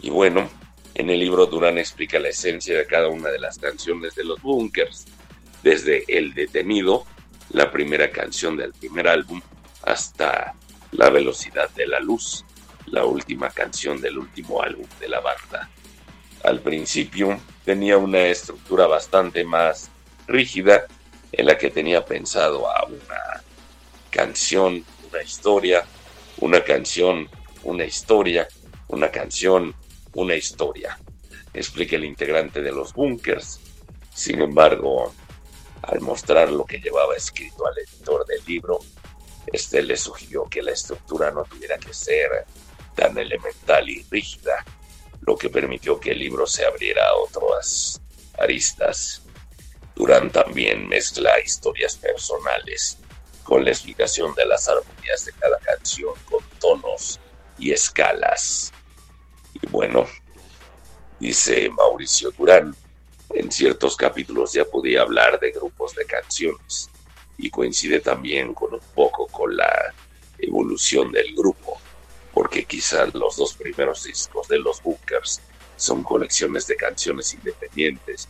[0.00, 0.48] Y bueno,
[0.94, 4.40] en el libro Durán explica la esencia de cada una de las canciones de los
[4.40, 5.04] Bunkers,
[5.62, 7.04] desde El Detenido,
[7.50, 9.42] la primera canción del primer álbum,
[9.82, 10.54] hasta
[10.92, 12.44] La Velocidad de la Luz,
[12.86, 15.68] la última canción del último álbum de la banda.
[16.44, 19.90] Al principio tenía una estructura bastante más
[20.26, 20.86] rígida
[21.30, 23.42] en la que tenía pensado a una
[24.10, 25.84] canción, una historia,
[26.38, 27.28] una canción,
[27.62, 28.48] una historia,
[28.88, 29.74] una canción,
[30.14, 30.98] una historia,
[31.54, 33.60] explica el integrante de los bunkers.
[34.12, 35.14] Sin embargo,
[35.82, 38.80] al mostrar lo que llevaba escrito al editor del libro,
[39.46, 42.46] este le sugirió que la estructura no tuviera que ser
[42.94, 44.64] tan elemental y rígida,
[45.22, 48.00] lo que permitió que el libro se abriera a otras
[48.38, 49.22] aristas.
[49.94, 52.98] Durán también mezcla historias personales
[53.42, 57.20] con la explicación de las armonías de cada canción con tonos
[57.58, 58.72] y escalas.
[59.54, 60.06] Y bueno,
[61.18, 62.74] dice Mauricio Durán,
[63.30, 66.91] en ciertos capítulos ya podía hablar de grupos de canciones
[67.42, 69.92] y coincide también con un poco con la
[70.38, 71.80] evolución del grupo,
[72.32, 75.42] porque quizás los dos primeros discos de los Bookers
[75.76, 78.28] son colecciones de canciones independientes,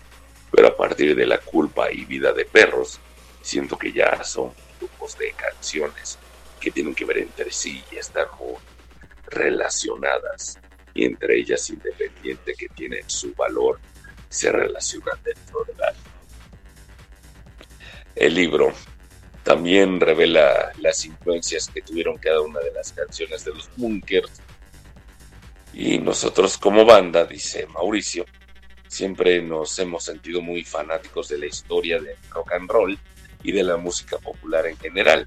[0.51, 2.98] pero a partir de La culpa y Vida de perros,
[3.43, 6.18] siento que ya son grupos de canciones
[6.59, 8.55] que tienen que ver entre sí y están muy
[9.26, 10.59] relacionadas
[10.94, 13.78] y entre ellas independiente que tienen su valor
[14.30, 16.02] se relacionan dentro del álbum.
[18.14, 18.72] El libro
[19.43, 24.40] también revela las influencias que tuvieron cada una de las canciones de los Bunkers.
[25.73, 28.24] Y nosotros como banda, dice Mauricio,
[28.86, 32.98] siempre nos hemos sentido muy fanáticos de la historia del rock and roll
[33.43, 35.27] y de la música popular en general,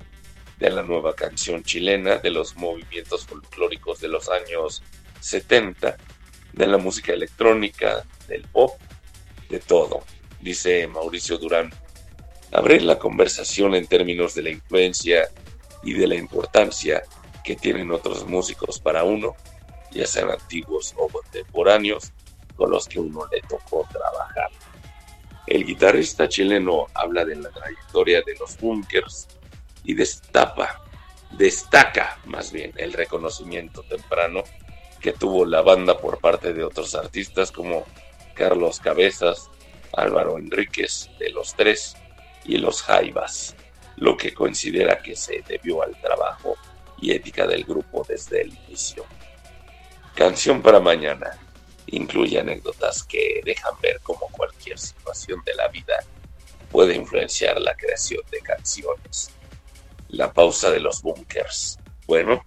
[0.59, 4.83] de la nueva canción chilena, de los movimientos folclóricos de los años
[5.19, 5.97] 70,
[6.53, 8.79] de la música electrónica, del pop,
[9.49, 10.03] de todo,
[10.39, 11.71] dice Mauricio Durán.
[12.51, 15.27] Abrir la conversación en términos de la influencia
[15.83, 17.03] y de la importancia
[17.43, 19.35] que tienen otros músicos para uno,
[19.91, 22.11] ya sean antiguos o contemporáneos,
[22.55, 24.49] con los que uno le tocó trabajar.
[25.47, 29.27] El guitarrista chileno habla de la trayectoria de los bunkers
[29.83, 30.81] y destapa,
[31.31, 34.43] destaca más bien el reconocimiento temprano
[34.99, 37.85] que tuvo la banda por parte de otros artistas como
[38.33, 39.51] Carlos Cabezas,
[39.93, 41.95] Álvaro Enríquez de los Tres
[42.45, 43.55] y los Jaivas,
[43.97, 46.57] lo que considera que se debió al trabajo
[46.99, 49.05] y ética del grupo desde el inicio.
[50.15, 51.37] Canción para mañana
[51.87, 56.03] incluye anécdotas que dejan ver cómo cualquier situación de la vida
[56.71, 59.31] puede influenciar la creación de canciones.
[60.09, 61.79] La pausa de los bunkers.
[62.07, 62.43] Bueno,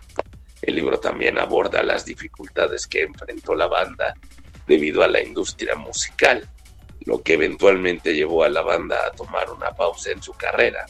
[0.63, 4.15] el libro también aborda las dificultades que enfrentó la banda
[4.67, 6.49] debido a la industria musical,
[7.01, 10.87] lo que eventualmente llevó a la banda a tomar una pausa en su carrera.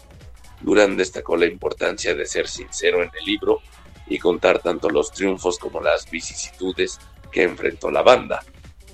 [0.60, 3.60] Durán destacó la importancia de ser sincero en el libro
[4.06, 6.98] y contar tanto los triunfos como las vicisitudes
[7.30, 8.42] que enfrentó la banda,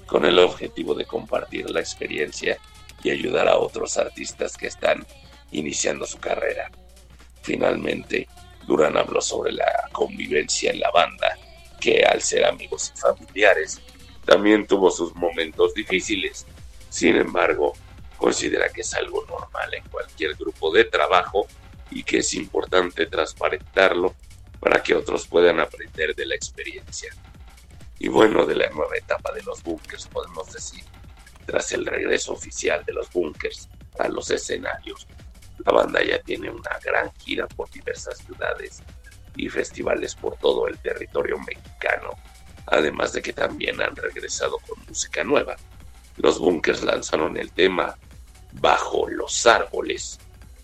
[0.07, 2.59] con el objetivo de compartir la experiencia
[3.03, 5.07] y ayudar a otros artistas que están
[5.53, 6.71] iniciando su carrera.
[7.43, 8.29] Finalmente,
[8.67, 11.39] Durán habló sobre la convivencia en la banda,
[11.81, 13.81] que al ser amigos y familiares,
[14.25, 16.47] también tuvo sus momentos difíciles.
[16.95, 17.73] Sin embargo,
[18.17, 21.49] considera que es algo normal en cualquier grupo de trabajo
[21.91, 24.15] y que es importante transparentarlo
[24.61, 27.13] para que otros puedan aprender de la experiencia.
[27.99, 30.85] Y bueno, de la nueva etapa de los bunkers podemos decir,
[31.47, 33.69] tras el regreso oficial de los bunkers
[33.99, 35.09] a los escenarios,
[35.67, 38.85] la banda ya tiene una gran gira por diversas ciudades
[39.35, 42.11] y festivales por todo el territorio mexicano,
[42.67, 45.57] además de que también han regresado con música nueva.
[46.17, 47.97] Los bunkers lanzaron el tema
[48.53, 50.21] Bajo los árboles,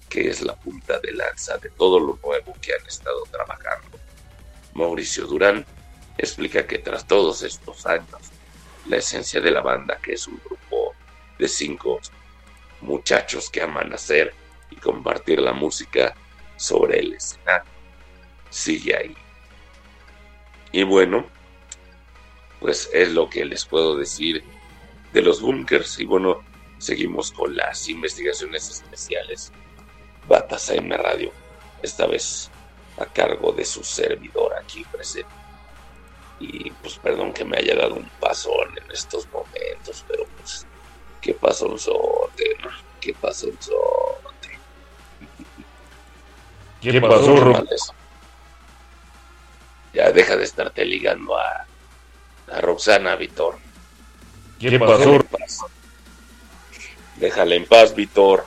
[0.08, 3.98] que es la punta de lanza de todo lo nuevo que han estado trabajando.
[4.74, 5.66] Mauricio Durán
[6.16, 8.20] explica que tras todos estos años,
[8.86, 10.94] la esencia de la banda, que es un grupo
[11.38, 12.00] de cinco
[12.80, 14.34] muchachos que aman hacer
[14.70, 16.14] y compartir la música
[16.56, 17.70] sobre el escenario,
[18.50, 19.16] sigue ahí.
[20.72, 21.26] Y bueno,
[22.60, 24.44] pues es lo que les puedo decir
[25.12, 25.98] de los bunkers.
[26.00, 26.42] Y bueno,
[26.78, 29.52] seguimos con las investigaciones especiales
[30.28, 31.32] Batas AM Radio,
[31.82, 32.50] esta vez
[32.98, 35.30] a cargo de su servidor aquí presente.
[36.38, 40.66] Y pues perdón que me haya dado un pasón en estos momentos, pero pues,
[41.20, 42.56] ¿qué pasó un sote?
[43.00, 44.58] ¿Qué pasó un sote?
[46.92, 47.52] ¿Qué pasó, Ro-
[49.92, 51.66] Ya deja de estarte ligando a,
[52.52, 53.58] a Roxana, Vitor.
[54.60, 55.14] ¿Qué pasó?
[55.14, 55.60] en paz.
[57.16, 58.44] Déjala en paz, Vitor.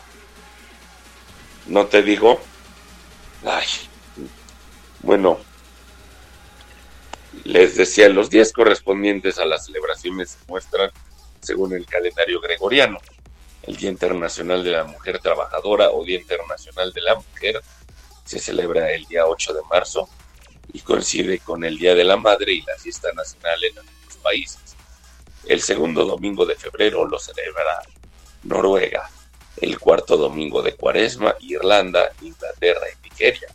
[1.65, 2.39] ¿No te digo?
[3.43, 3.65] Ay.
[5.01, 5.39] Bueno.
[7.45, 10.91] Les decía, los días correspondientes a las celebraciones se muestran
[11.41, 12.99] según el calendario gregoriano.
[13.63, 17.61] El Día Internacional de la Mujer Trabajadora o Día Internacional de la Mujer
[18.23, 20.07] se celebra el día 8 de marzo
[20.71, 24.75] y coincide con el Día de la Madre y la fiesta nacional en algunos países.
[25.45, 27.81] El segundo domingo de febrero lo celebra
[28.43, 29.09] Noruega,
[29.57, 33.49] el cuarto domingo de Cuaresma, Irlanda, Inglaterra y Nigeria.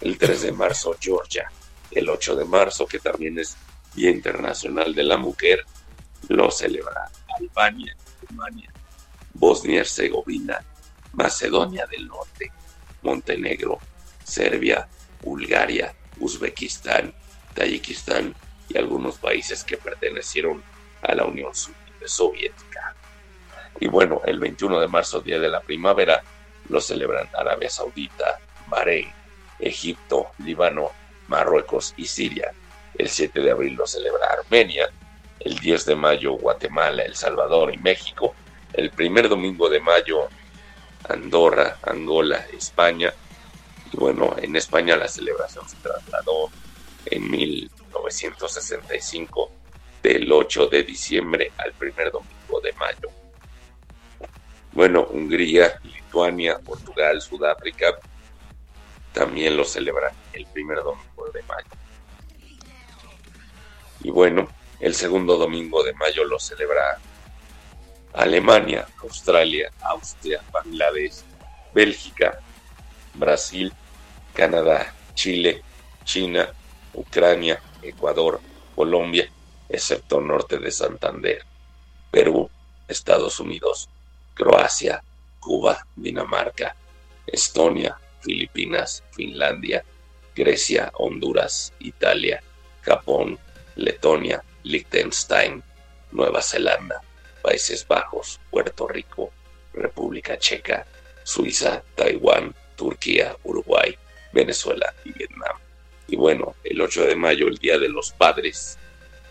[0.00, 1.50] El 3 de marzo, Georgia.
[1.90, 3.56] El 8 de marzo, que también es
[3.94, 5.64] Día Internacional de la Mujer,
[6.28, 7.96] lo celebra Albania,
[8.28, 8.72] Rumania,
[9.34, 10.64] Bosnia-Herzegovina,
[11.14, 12.52] Macedonia del Norte,
[13.02, 13.78] Montenegro,
[14.22, 14.88] Serbia,
[15.22, 17.14] Bulgaria, Uzbekistán,
[17.54, 18.34] Tayikistán
[18.68, 20.62] y algunos países que pertenecieron
[21.02, 21.52] a la Unión
[22.04, 22.94] Soviética.
[23.78, 26.22] Y bueno, el 21 de marzo, Día de la Primavera,
[26.68, 29.10] lo celebran Arabia Saudita, Bahrein,
[29.58, 30.90] Egipto, Líbano,
[31.28, 32.52] Marruecos y Siria.
[32.96, 34.90] El 7 de abril lo celebra Armenia,
[35.40, 38.34] el 10 de mayo Guatemala, El Salvador y México,
[38.72, 40.28] el primer domingo de mayo
[41.08, 43.12] Andorra, Angola, España.
[43.92, 46.50] Y bueno, en España la celebración se trasladó
[47.06, 49.50] en 1965
[50.02, 53.10] del 8 de diciembre al primer domingo de mayo.
[54.72, 57.98] Bueno, Hungría, Lituania, Portugal, Sudáfrica
[59.12, 61.68] también lo celebran el primer domingo de mayo.
[64.02, 64.48] Y bueno,
[64.78, 66.98] el segundo domingo de mayo lo celebra
[68.12, 71.22] Alemania, Australia, Austria, Bangladesh,
[71.74, 72.40] Bélgica,
[73.14, 73.72] Brasil,
[74.34, 75.62] Canadá, Chile,
[76.04, 76.48] China,
[76.94, 78.40] Ucrania, Ecuador,
[78.74, 79.29] Colombia,
[79.70, 81.44] excepto norte de Santander,
[82.10, 82.50] Perú,
[82.88, 83.88] Estados Unidos,
[84.34, 85.02] Croacia,
[85.38, 86.76] Cuba, Dinamarca,
[87.26, 89.84] Estonia, Filipinas, Finlandia,
[90.34, 92.42] Grecia, Honduras, Italia,
[92.82, 93.38] Japón,
[93.76, 95.62] Letonia, Liechtenstein,
[96.12, 97.00] Nueva Zelanda,
[97.42, 99.32] Países Bajos, Puerto Rico,
[99.72, 100.86] República Checa,
[101.22, 103.96] Suiza, Taiwán, Turquía, Uruguay,
[104.32, 105.56] Venezuela y Vietnam.
[106.08, 108.78] Y bueno, el 8 de mayo, el Día de los Padres,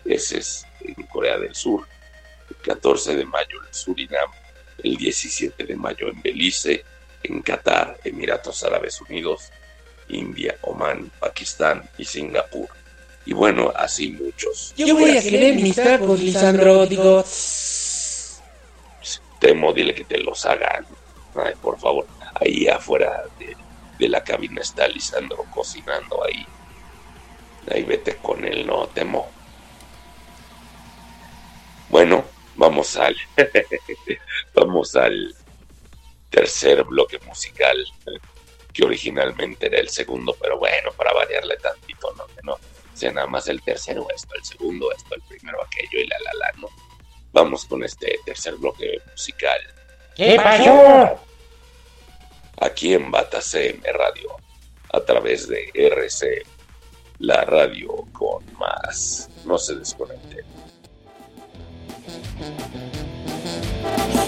[0.04, 1.86] ese es en Corea del Sur.
[2.48, 4.30] El 14 de mayo en Surinam,
[4.82, 6.84] el 17 de mayo en Belice,
[7.22, 9.50] en Qatar, Emiratos Árabes Unidos,
[10.08, 12.68] India, Omán, Pakistán y Singapur.
[13.26, 14.74] Y bueno, así muchos.
[14.76, 16.86] Yo voy a querer mis tacos, Lisandro.
[16.86, 17.24] Digo,
[19.38, 20.86] Temo, dile que te los hagan.
[21.34, 22.06] Ay, por favor.
[22.34, 23.56] Ahí afuera de,
[23.98, 26.46] de la cabina está Lisandro cocinando ahí.
[27.70, 29.28] Ahí vete con él, no, Temo.
[31.90, 32.24] Bueno,
[32.56, 33.16] vamos al
[34.54, 35.34] vamos al
[36.30, 37.84] tercer bloque musical
[38.72, 42.56] que originalmente era el segundo, pero bueno, para variarle tantito, no que no
[42.94, 46.32] sea nada más el tercero esto, el segundo esto, el primero aquello y la la
[46.34, 46.68] la, no.
[47.32, 49.60] Vamos con este tercer bloque musical
[50.16, 51.20] ¿qué pasó?
[52.60, 54.36] aquí en Bata CM Radio
[54.92, 56.42] a través de RC,
[57.18, 59.28] la radio con más.
[59.44, 60.44] No se desconecten.
[62.10, 62.89] Mm-hmm.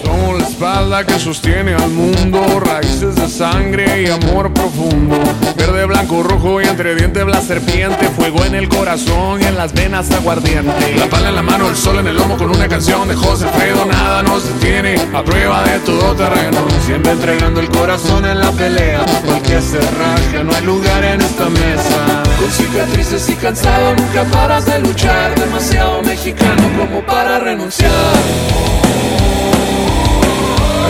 [0.03, 5.17] Somos la espalda que sostiene al mundo, raíces de sangre y amor profundo.
[5.57, 9.73] Verde, blanco, rojo y entre dientes la serpiente, fuego en el corazón y en las
[9.73, 10.95] venas aguardiente.
[10.97, 13.47] La pala en la mano, el sol en el lomo con una canción de José
[13.47, 16.65] Fredo, nada nos detiene, a prueba de todo terreno.
[16.85, 21.49] Siempre entregando el corazón en la pelea, porque se raja, no hay lugar en esta
[21.49, 22.23] mesa.
[22.39, 27.91] Con cicatrices y cansado, nunca paras de luchar, demasiado mexicano como para renunciar.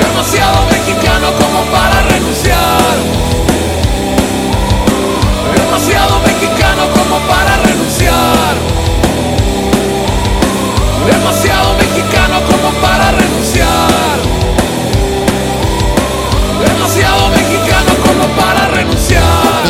[0.03, 2.97] Demasiado mexicano como para renunciar.
[5.55, 8.55] Demasiado mexicano como para renunciar.
[11.05, 14.19] Demasiado mexicano como para renunciar.
[16.65, 19.63] Demasiado mexicano como para renunciar.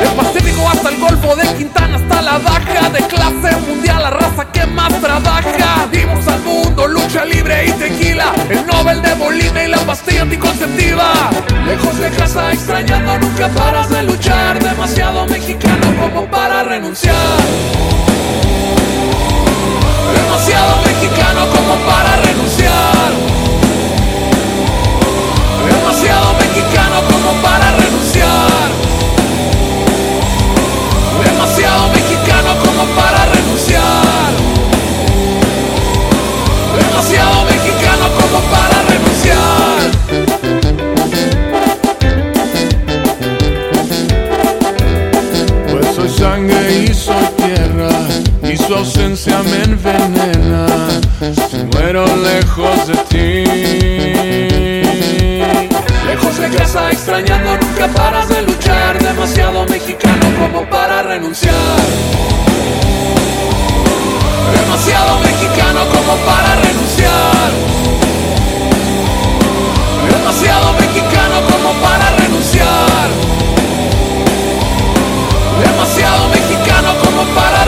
[0.00, 4.47] Del Pacífico hasta el Golfo, de Quintana hasta la Baja, de clase mundial, la raza
[4.74, 5.88] más trabaja.
[5.90, 11.30] Dimos al mundo lucha libre y tequila, el Nobel de Bolivia y la pastilla anticonceptiva.
[11.66, 14.58] Lejos de casa extrañando, nunca paras de luchar.
[14.58, 17.16] Demasiado mexicano como para renunciar.
[20.14, 23.12] Demasiado mexicano como para renunciar.
[25.68, 28.68] Demasiado mexicano como para renunciar.
[31.24, 32.97] Demasiado mexicano como para
[48.50, 50.66] y su ausencia me envenena.
[51.72, 53.44] Muero lejos de ti.
[56.06, 58.98] Lejos de casa extrañando, nunca paras de luchar.
[58.98, 61.54] Demasiado mexicano como para renunciar.
[64.54, 67.52] Demasiado mexicano como para renunciar.
[70.10, 73.08] Demasiado mexicano como para renunciar.
[75.60, 77.67] Demasiado mexicano como para renunciar.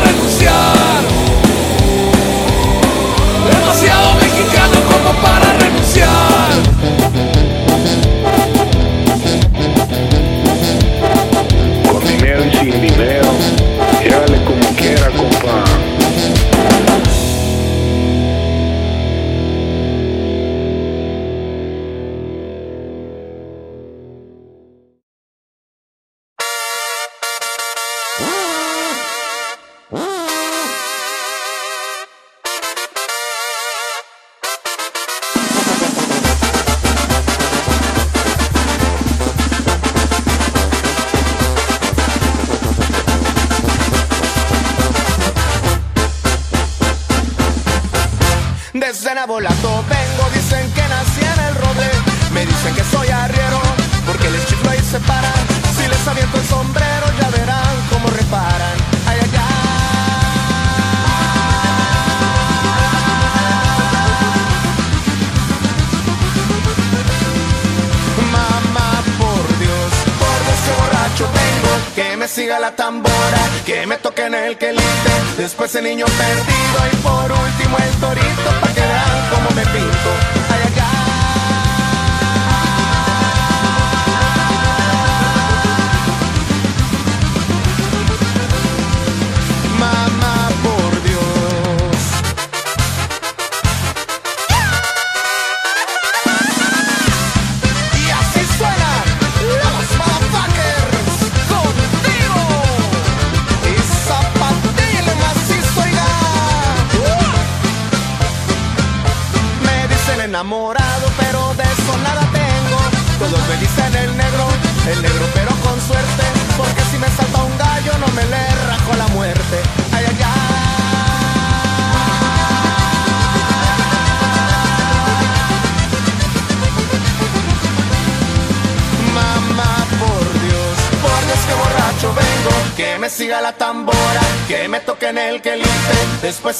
[75.64, 76.06] ese niño.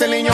[0.01, 0.33] brasileño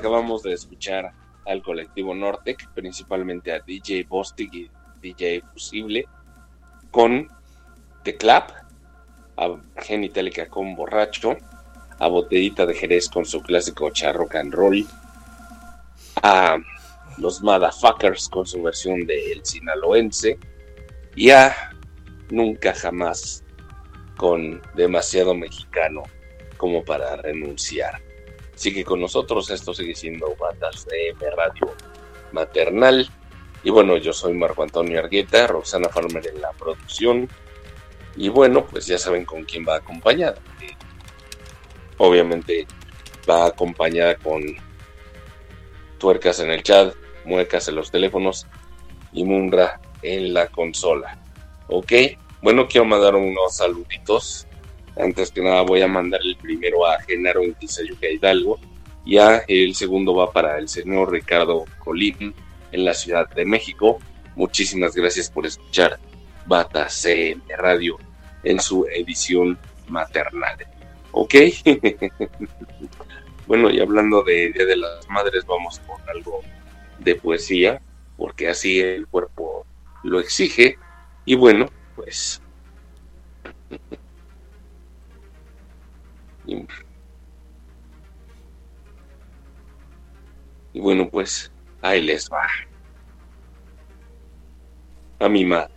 [0.00, 1.12] acabamos de escuchar
[1.46, 4.70] al colectivo Nortec, principalmente a DJ Bostic y
[5.02, 6.06] DJ Fusible,
[6.90, 7.28] con
[8.02, 8.50] The Clap,
[9.36, 11.36] a Genitalica con Borracho,
[11.98, 14.86] a Botellita de Jerez con su clásico charro and roll,
[16.22, 16.56] a
[17.18, 20.38] los Motherfuckers con su versión de El Sinaloense,
[21.14, 21.54] y a
[22.30, 23.44] Nunca Jamás
[24.16, 26.04] con demasiado mexicano
[26.56, 28.00] como para renunciar.
[28.60, 31.74] Sigue con nosotros, esto sigue siendo Batas de Radio
[32.30, 33.10] Maternal.
[33.64, 37.26] Y bueno, yo soy Marco Antonio Argueta, Roxana Farmer en la producción.
[38.16, 40.36] Y bueno, pues ya saben con quién va acompañada.
[41.96, 42.66] Obviamente
[43.26, 44.42] va acompañada con
[45.96, 48.46] tuercas en el chat, muecas en los teléfonos
[49.14, 51.18] y Munra en la consola.
[51.68, 51.92] Ok,
[52.42, 54.46] bueno, quiero mandar unos saluditos
[54.96, 58.58] antes que nada voy a mandar el primero a Genaro Intisayuca Hidalgo
[59.04, 62.34] y el segundo va para el señor Ricardo Colín
[62.72, 63.98] en la Ciudad de México.
[64.36, 65.98] Muchísimas gracias por escuchar
[66.46, 67.98] Bata CM Radio
[68.44, 69.58] en su edición
[69.88, 70.56] maternal.
[71.12, 71.34] ¿Ok?
[73.46, 76.40] bueno, y hablando de Día de las Madres, vamos con algo
[76.98, 77.80] de poesía,
[78.16, 79.66] porque así el cuerpo
[80.04, 80.78] lo exige.
[81.24, 82.40] Y bueno, pues
[90.72, 91.52] y, bueno, pues
[91.82, 92.46] ahí les va.
[95.18, 95.72] A mi madre.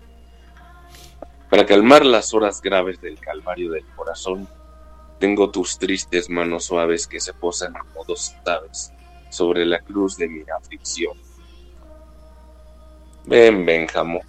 [1.49, 4.47] Para calmar las horas graves del calvario del corazón,
[5.19, 8.91] tengo tus tristes manos suaves que se posan como dos aves
[9.29, 11.17] sobre la cruz de mi aflicción.
[13.25, 14.21] Ven, Benjamín,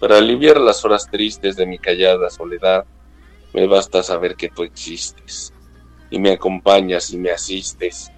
[0.00, 2.84] para aliviar las horas tristes de mi callada soledad,
[3.52, 5.52] me basta saber que tú existes
[6.10, 8.10] y me acompañas y me asistes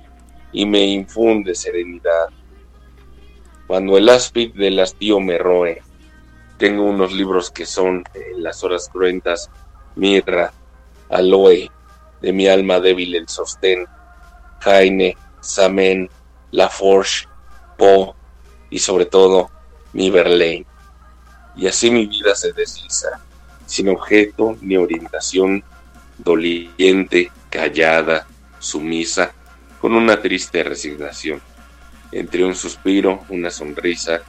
[0.52, 2.28] y me infundes serenidad.
[3.66, 5.82] Cuando el áspid del hastío me roe,
[6.58, 9.50] tengo unos libros que son en las horas cruentas,
[9.96, 10.52] mirra,
[11.08, 11.70] aloe,
[12.20, 13.86] de mi alma débil el sostén,
[14.60, 16.08] Jaime, Samen,
[16.52, 17.26] Laforge,
[17.76, 18.14] Po
[18.70, 19.50] y sobre todo
[19.92, 20.66] mi Verlaine.
[21.56, 23.20] Y así mi vida se desliza
[23.66, 25.64] sin objeto ni orientación,
[26.18, 28.26] doliente, callada,
[28.58, 29.32] sumisa,
[29.80, 31.40] con una triste resignación,
[32.12, 34.22] entre un suspiro, una sonrisa,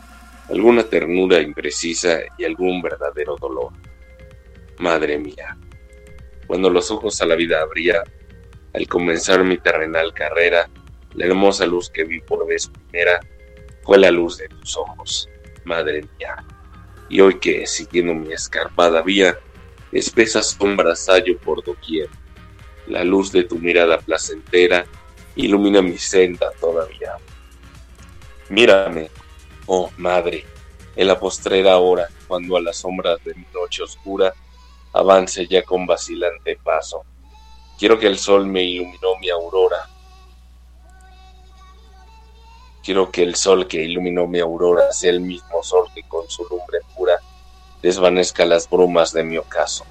[0.49, 3.74] alguna ternura imprecisa y algún verdadero dolor.
[4.80, 5.57] Madre mía,
[6.48, 8.03] cuando los ojos a la vida abría,
[8.74, 10.70] al comenzar mi terrenal carrera,
[11.14, 13.20] la hermosa luz que vi por vez primera
[13.84, 15.30] fue la luz de tus ojos,
[15.64, 16.45] madre mía
[17.10, 19.38] y hoy que, siguiendo mi escarpada vía,
[19.91, 22.10] espesas sombras hallo por doquier.
[22.88, 24.86] La luz de tu mirada placentera
[25.36, 27.14] ilumina mi senda todavía.
[28.49, 29.10] Mírame,
[29.65, 30.45] oh madre,
[30.95, 34.34] en la postrera hora, cuando a las sombras de mi noche oscura
[34.94, 37.03] avance ya con vacilante paso.
[37.77, 39.90] Quiero que el sol me iluminó mi aurora,
[42.86, 46.44] Quiero que el sol que iluminó mi aurora sea el mismo sol que con su
[46.44, 46.82] lumbre
[47.86, 49.86] desvanezca las brumas de mi ocaso.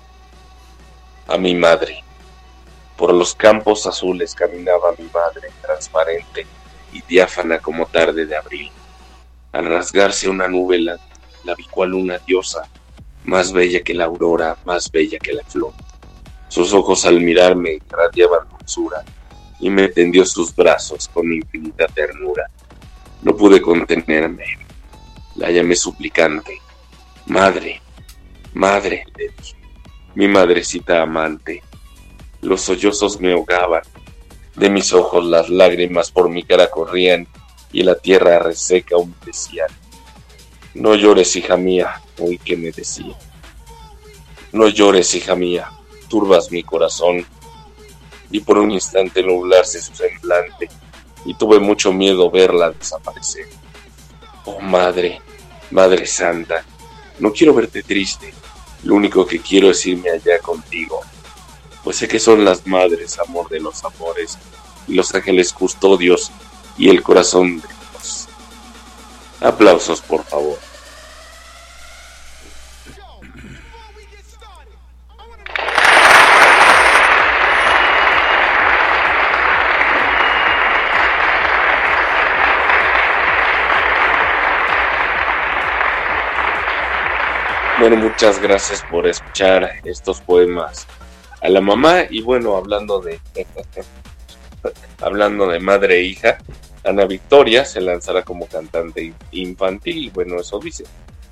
[1.28, 2.02] A mi madre.
[2.96, 6.44] Por los campos azules caminaba mi madre, transparente
[6.92, 8.72] y diáfana como tarde de abril.
[9.52, 10.98] Al rasgarse una nube la,
[11.56, 12.68] vi cual una diosa,
[13.26, 15.72] más bella que la aurora, más bella que la flor.
[16.48, 19.04] Sus ojos al mirarme radiaban dulzura
[19.60, 22.50] y me tendió sus brazos con infinita ternura.
[23.22, 24.46] No pude contenerme.
[25.36, 26.60] La llamé suplicante.
[27.26, 27.80] Madre,
[28.54, 29.04] madre.
[30.14, 31.62] Mi madrecita amante.
[32.40, 33.82] Los sollozos me ahogaban.
[34.54, 37.26] De mis ojos las lágrimas por mi cara corrían
[37.72, 39.66] y la tierra reseca humedecía.
[40.74, 43.16] No llores, hija mía, oí que me decía.
[44.52, 45.70] No llores, hija mía,
[46.08, 47.26] turbas mi corazón.
[48.30, 50.68] Y por un instante nublarse su semblante
[51.24, 53.48] y tuve mucho miedo verla desaparecer.
[54.44, 55.20] Oh madre,
[55.70, 56.64] madre santa,
[57.18, 58.32] no quiero verte triste,
[58.84, 61.00] lo único que quiero es irme allá contigo,
[61.82, 64.38] pues sé que son las madres, amor de los amores,
[64.86, 66.30] y los ángeles custodios
[66.76, 68.28] y el corazón de Dios.
[69.40, 70.58] Aplausos, por favor.
[87.86, 90.86] Bueno, muchas gracias por escuchar estos poemas
[91.42, 92.04] a la mamá.
[92.08, 93.20] Y bueno, hablando de,
[95.02, 96.38] hablando de madre e hija,
[96.82, 100.10] Ana Victoria se lanzará como cantante infantil.
[100.14, 100.84] Bueno, eso dice.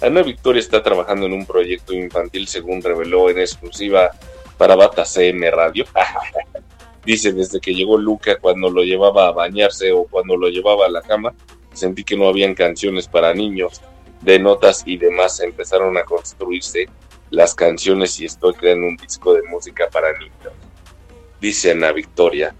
[0.02, 4.10] Ana Victoria está trabajando en un proyecto infantil, según reveló en exclusiva
[4.58, 5.86] para Bata CM Radio.
[7.06, 10.90] dice, desde que llegó Luca, cuando lo llevaba a bañarse o cuando lo llevaba a
[10.90, 11.32] la cama,
[11.72, 13.80] sentí que no habían canciones para niños.
[14.22, 16.88] De notas y demás empezaron a construirse
[17.30, 20.52] las canciones y estoy creando un disco de música para niños.
[21.40, 22.54] Dice Ana Victoria,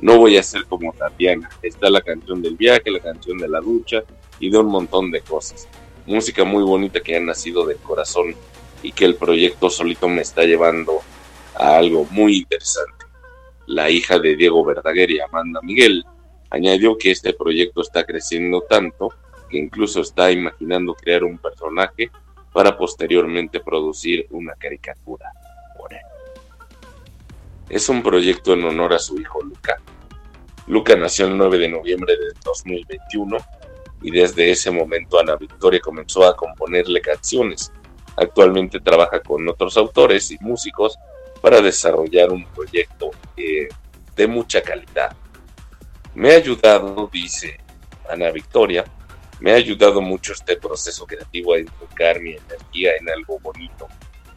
[0.00, 1.50] no voy a ser como Tatiana.
[1.62, 4.02] Está la canción del viaje, la canción de la ducha
[4.40, 5.68] y de un montón de cosas.
[6.06, 8.34] Música muy bonita que ha nacido del corazón
[8.82, 11.00] y que el proyecto solito me está llevando
[11.54, 13.04] a algo muy interesante.
[13.66, 16.04] La hija de Diego Verdaguer y Amanda Miguel
[16.48, 19.12] añadió que este proyecto está creciendo tanto
[19.52, 22.10] que incluso está imaginando crear un personaje
[22.52, 25.30] para posteriormente producir una caricatura.
[27.68, 29.78] Es un proyecto en honor a su hijo Luca,
[30.68, 33.36] Luca nació el 9 de noviembre de 2021
[34.02, 37.72] y desde ese momento Ana Victoria comenzó a componerle canciones.
[38.16, 40.96] Actualmente trabaja con otros autores y músicos
[41.40, 43.68] para desarrollar un proyecto eh,
[44.14, 45.16] de mucha calidad.
[46.14, 47.58] Me ha ayudado, dice
[48.08, 48.84] Ana Victoria,
[49.42, 53.88] me ha ayudado mucho este proceso creativo a enfocar mi energía en algo bonito,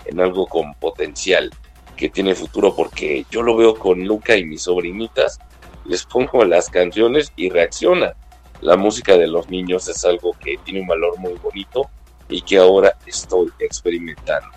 [0.04, 1.52] en algo con potencial,
[1.96, 5.38] que tiene futuro, porque yo lo veo con Luca y mis sobrinitas
[5.86, 8.16] les pongo las canciones y reacciona.
[8.62, 11.88] La música de los niños es algo que tiene un valor muy bonito
[12.28, 14.50] y que ahora estoy experimentando.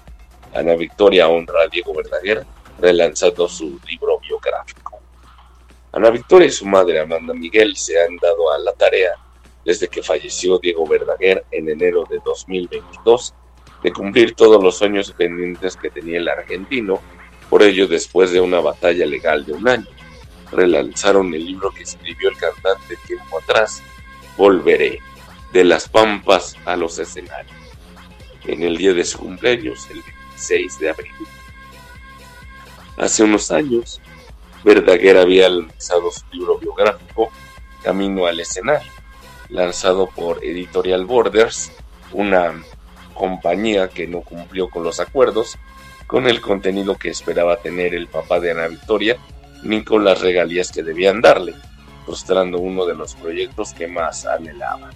[0.55, 2.47] Ana Victoria honra a Diego Verdaguer
[2.81, 4.99] relanzando su libro biográfico.
[5.93, 9.13] Ana Victoria y su madre Amanda Miguel se han dado a la tarea
[9.69, 13.35] desde que falleció Diego Verdaguer en enero de 2022
[13.83, 17.03] de cumplir todos los sueños pendientes que tenía el argentino,
[17.51, 19.87] por ello después de una batalla legal de un año
[20.51, 23.83] relanzaron el libro que escribió el cantante tiempo atrás,
[24.39, 25.01] Volveré,
[25.53, 27.53] de las pampas a los escenarios,
[28.47, 31.13] en el día de su cumpleaños, el 26 de abril.
[32.97, 34.01] Hace unos años,
[34.65, 37.31] Verdaguer había lanzado su libro biográfico,
[37.83, 38.98] Camino al escenario,
[39.49, 41.73] lanzado por Editorial Borders,
[42.13, 42.63] una
[43.15, 45.59] compañía que no cumplió con los acuerdos
[46.07, 49.19] con el contenido que esperaba tener el papá de Ana Victoria
[49.63, 51.55] ni con las regalías que debían darle,
[52.07, 54.93] frustrando uno de los proyectos que más anhelaban.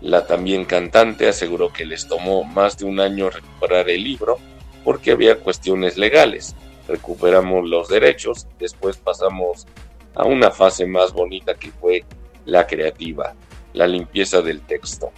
[0.00, 4.38] La también cantante aseguró que les tomó más de un año recuperar el libro
[4.84, 6.54] porque había cuestiones legales.
[6.86, 9.66] Recuperamos los derechos, después pasamos
[10.14, 12.04] a una fase más bonita que fue
[12.44, 13.34] la creativa,
[13.72, 15.12] la limpieza del texto.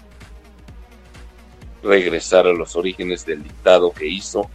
[1.82, 4.50] Regresar a los orígenes del dictado que hizo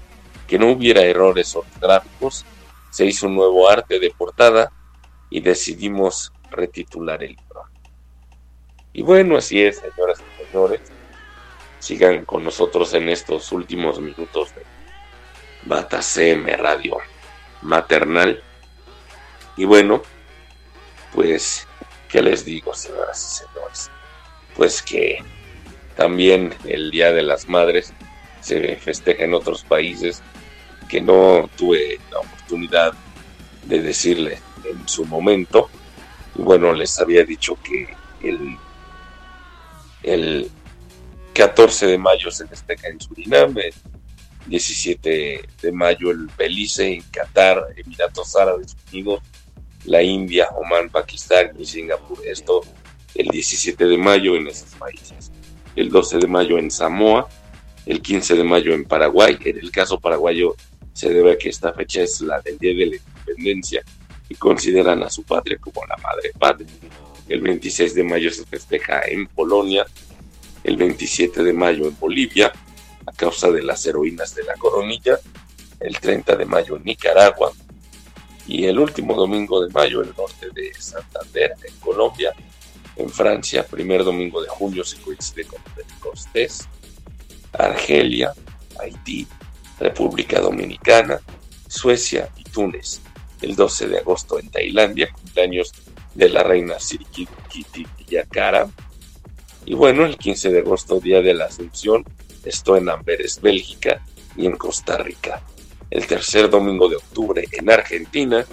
[0.47, 2.45] que no hubiera errores ortográficos
[2.89, 4.69] se hizo un nuevo arte de portada
[5.29, 7.63] y decidimos retitular el libro.
[8.91, 10.81] Y bueno, así es, señoras y señores.
[11.79, 14.63] Sigan con nosotros en estos últimos minutos de
[15.63, 16.97] Bata CM Radio
[17.61, 18.43] Maternal.
[19.55, 20.01] Y bueno,
[21.13, 21.65] pues,
[22.11, 23.89] ¿qué les digo, señoras y señores?
[24.55, 25.23] Pues que
[25.95, 27.93] también el Día de las Madres
[28.41, 30.21] se festeja en otros países
[30.89, 32.93] que no tuve la oportunidad
[33.65, 35.69] de decirle en su momento.
[36.35, 38.57] Bueno, les había dicho que el,
[40.03, 40.51] el
[41.33, 43.73] 14 de mayo se festeja en Surinam, el
[44.47, 49.21] 17 de mayo en Belice, en Qatar, Emiratos Árabes Unidos,
[49.85, 52.19] la India, Oman, Pakistán y Singapur.
[52.25, 52.61] Esto
[53.15, 55.31] el 17 de mayo en esos países.
[55.75, 57.27] El 12 de mayo en Samoa,
[57.85, 59.37] el 15 de mayo en Paraguay.
[59.43, 60.55] En el caso paraguayo
[60.93, 63.83] se debe a que esta fecha es la del Día de la Independencia
[64.29, 66.69] y consideran a su patria como la madre patria.
[67.27, 69.85] El 26 de mayo se festeja en Polonia,
[70.63, 72.51] el 27 de mayo en Bolivia,
[73.05, 75.19] a causa de las heroínas de la coronilla,
[75.79, 77.51] el 30 de mayo en Nicaragua
[78.47, 82.33] y el último domingo de mayo en el norte de Santander, en Colombia,
[82.95, 84.49] en Francia, primer domingo de
[84.83, 86.67] se coincide con Pentecostés,
[87.53, 88.33] Argelia,
[88.79, 89.27] Haití,
[89.79, 91.19] República Dominicana,
[91.67, 93.01] Suecia y Túnez.
[93.41, 95.71] El 12 de agosto en Tailandia, cumpleaños
[96.13, 98.69] de la reina Sirikitiyakara.
[99.65, 102.05] Y bueno, el 15 de agosto, Día de la Asunción,
[102.45, 104.05] esto en Amberes, Bélgica
[104.35, 105.41] y en Costa Rica.
[105.91, 108.43] El tercer domingo de octubre en Argentina,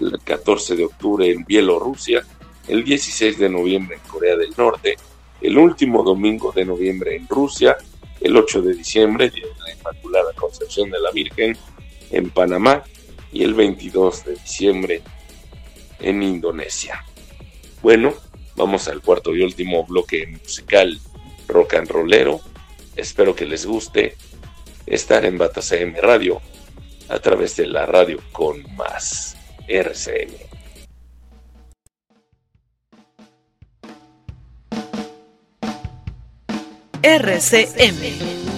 [0.00, 2.26] el 14 de octubre en Bielorrusia,
[2.66, 4.96] el 16 de noviembre en Corea del Norte,
[5.40, 7.76] el último domingo de noviembre en Rusia
[8.20, 11.56] el 8 de diciembre, Día de la Inmaculada Concepción de la Virgen
[12.10, 12.82] en Panamá,
[13.30, 15.02] y el 22 de diciembre
[16.00, 17.04] en Indonesia.
[17.82, 18.14] Bueno,
[18.56, 20.98] vamos al cuarto y último bloque musical
[21.46, 22.40] rock and rollero.
[22.96, 24.16] Espero que les guste
[24.86, 26.40] estar en Batacm Radio
[27.08, 29.36] a través de la radio con más
[29.66, 30.48] RCM.
[37.02, 38.57] RCM.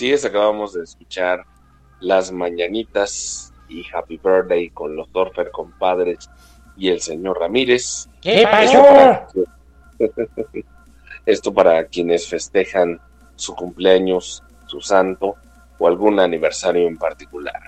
[0.00, 1.44] Así es, acabamos de escuchar
[2.00, 6.30] Las Mañanitas y Happy Birthday con los Dorfer compadres
[6.74, 8.08] y el señor Ramírez.
[8.22, 8.78] ¿Qué pasó?
[8.78, 9.28] Esto para,
[11.26, 12.98] esto para quienes festejan
[13.36, 15.36] su cumpleaños, su santo
[15.78, 17.60] o algún aniversario en particular.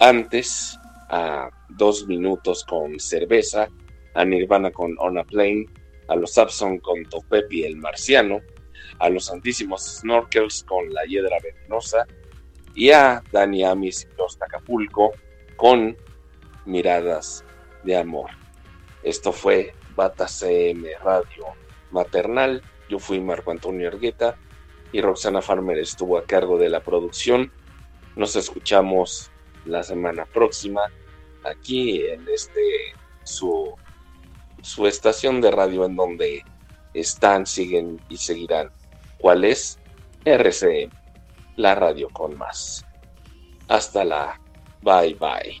[0.00, 0.80] Antes,
[1.10, 3.68] a dos minutos con cerveza,
[4.14, 5.66] a Nirvana con On a Plane,
[6.08, 8.40] a los Sapson con Topepi el Marciano,
[9.00, 12.06] a los Santísimos Snorkels con La Hiedra Venenosa
[12.74, 15.12] y a Dani Amis y los Acapulco
[15.56, 15.96] con
[16.66, 17.44] Miradas
[17.82, 18.30] de Amor.
[19.02, 21.46] Esto fue Bata CM Radio
[21.90, 22.62] Maternal.
[22.88, 24.36] Yo fui Marco Antonio Argueta
[24.92, 27.50] y Roxana Farmer estuvo a cargo de la producción.
[28.16, 29.30] Nos escuchamos
[29.64, 30.82] la semana próxima
[31.44, 32.60] aquí en este
[33.24, 33.74] su,
[34.62, 36.44] su estación de radio en donde
[36.92, 38.70] están, siguen y seguirán.
[39.20, 39.78] ¿Cuál es?
[40.24, 40.90] RCM,
[41.56, 42.84] la radio con más.
[43.68, 44.40] Hasta la
[44.82, 45.60] bye bye.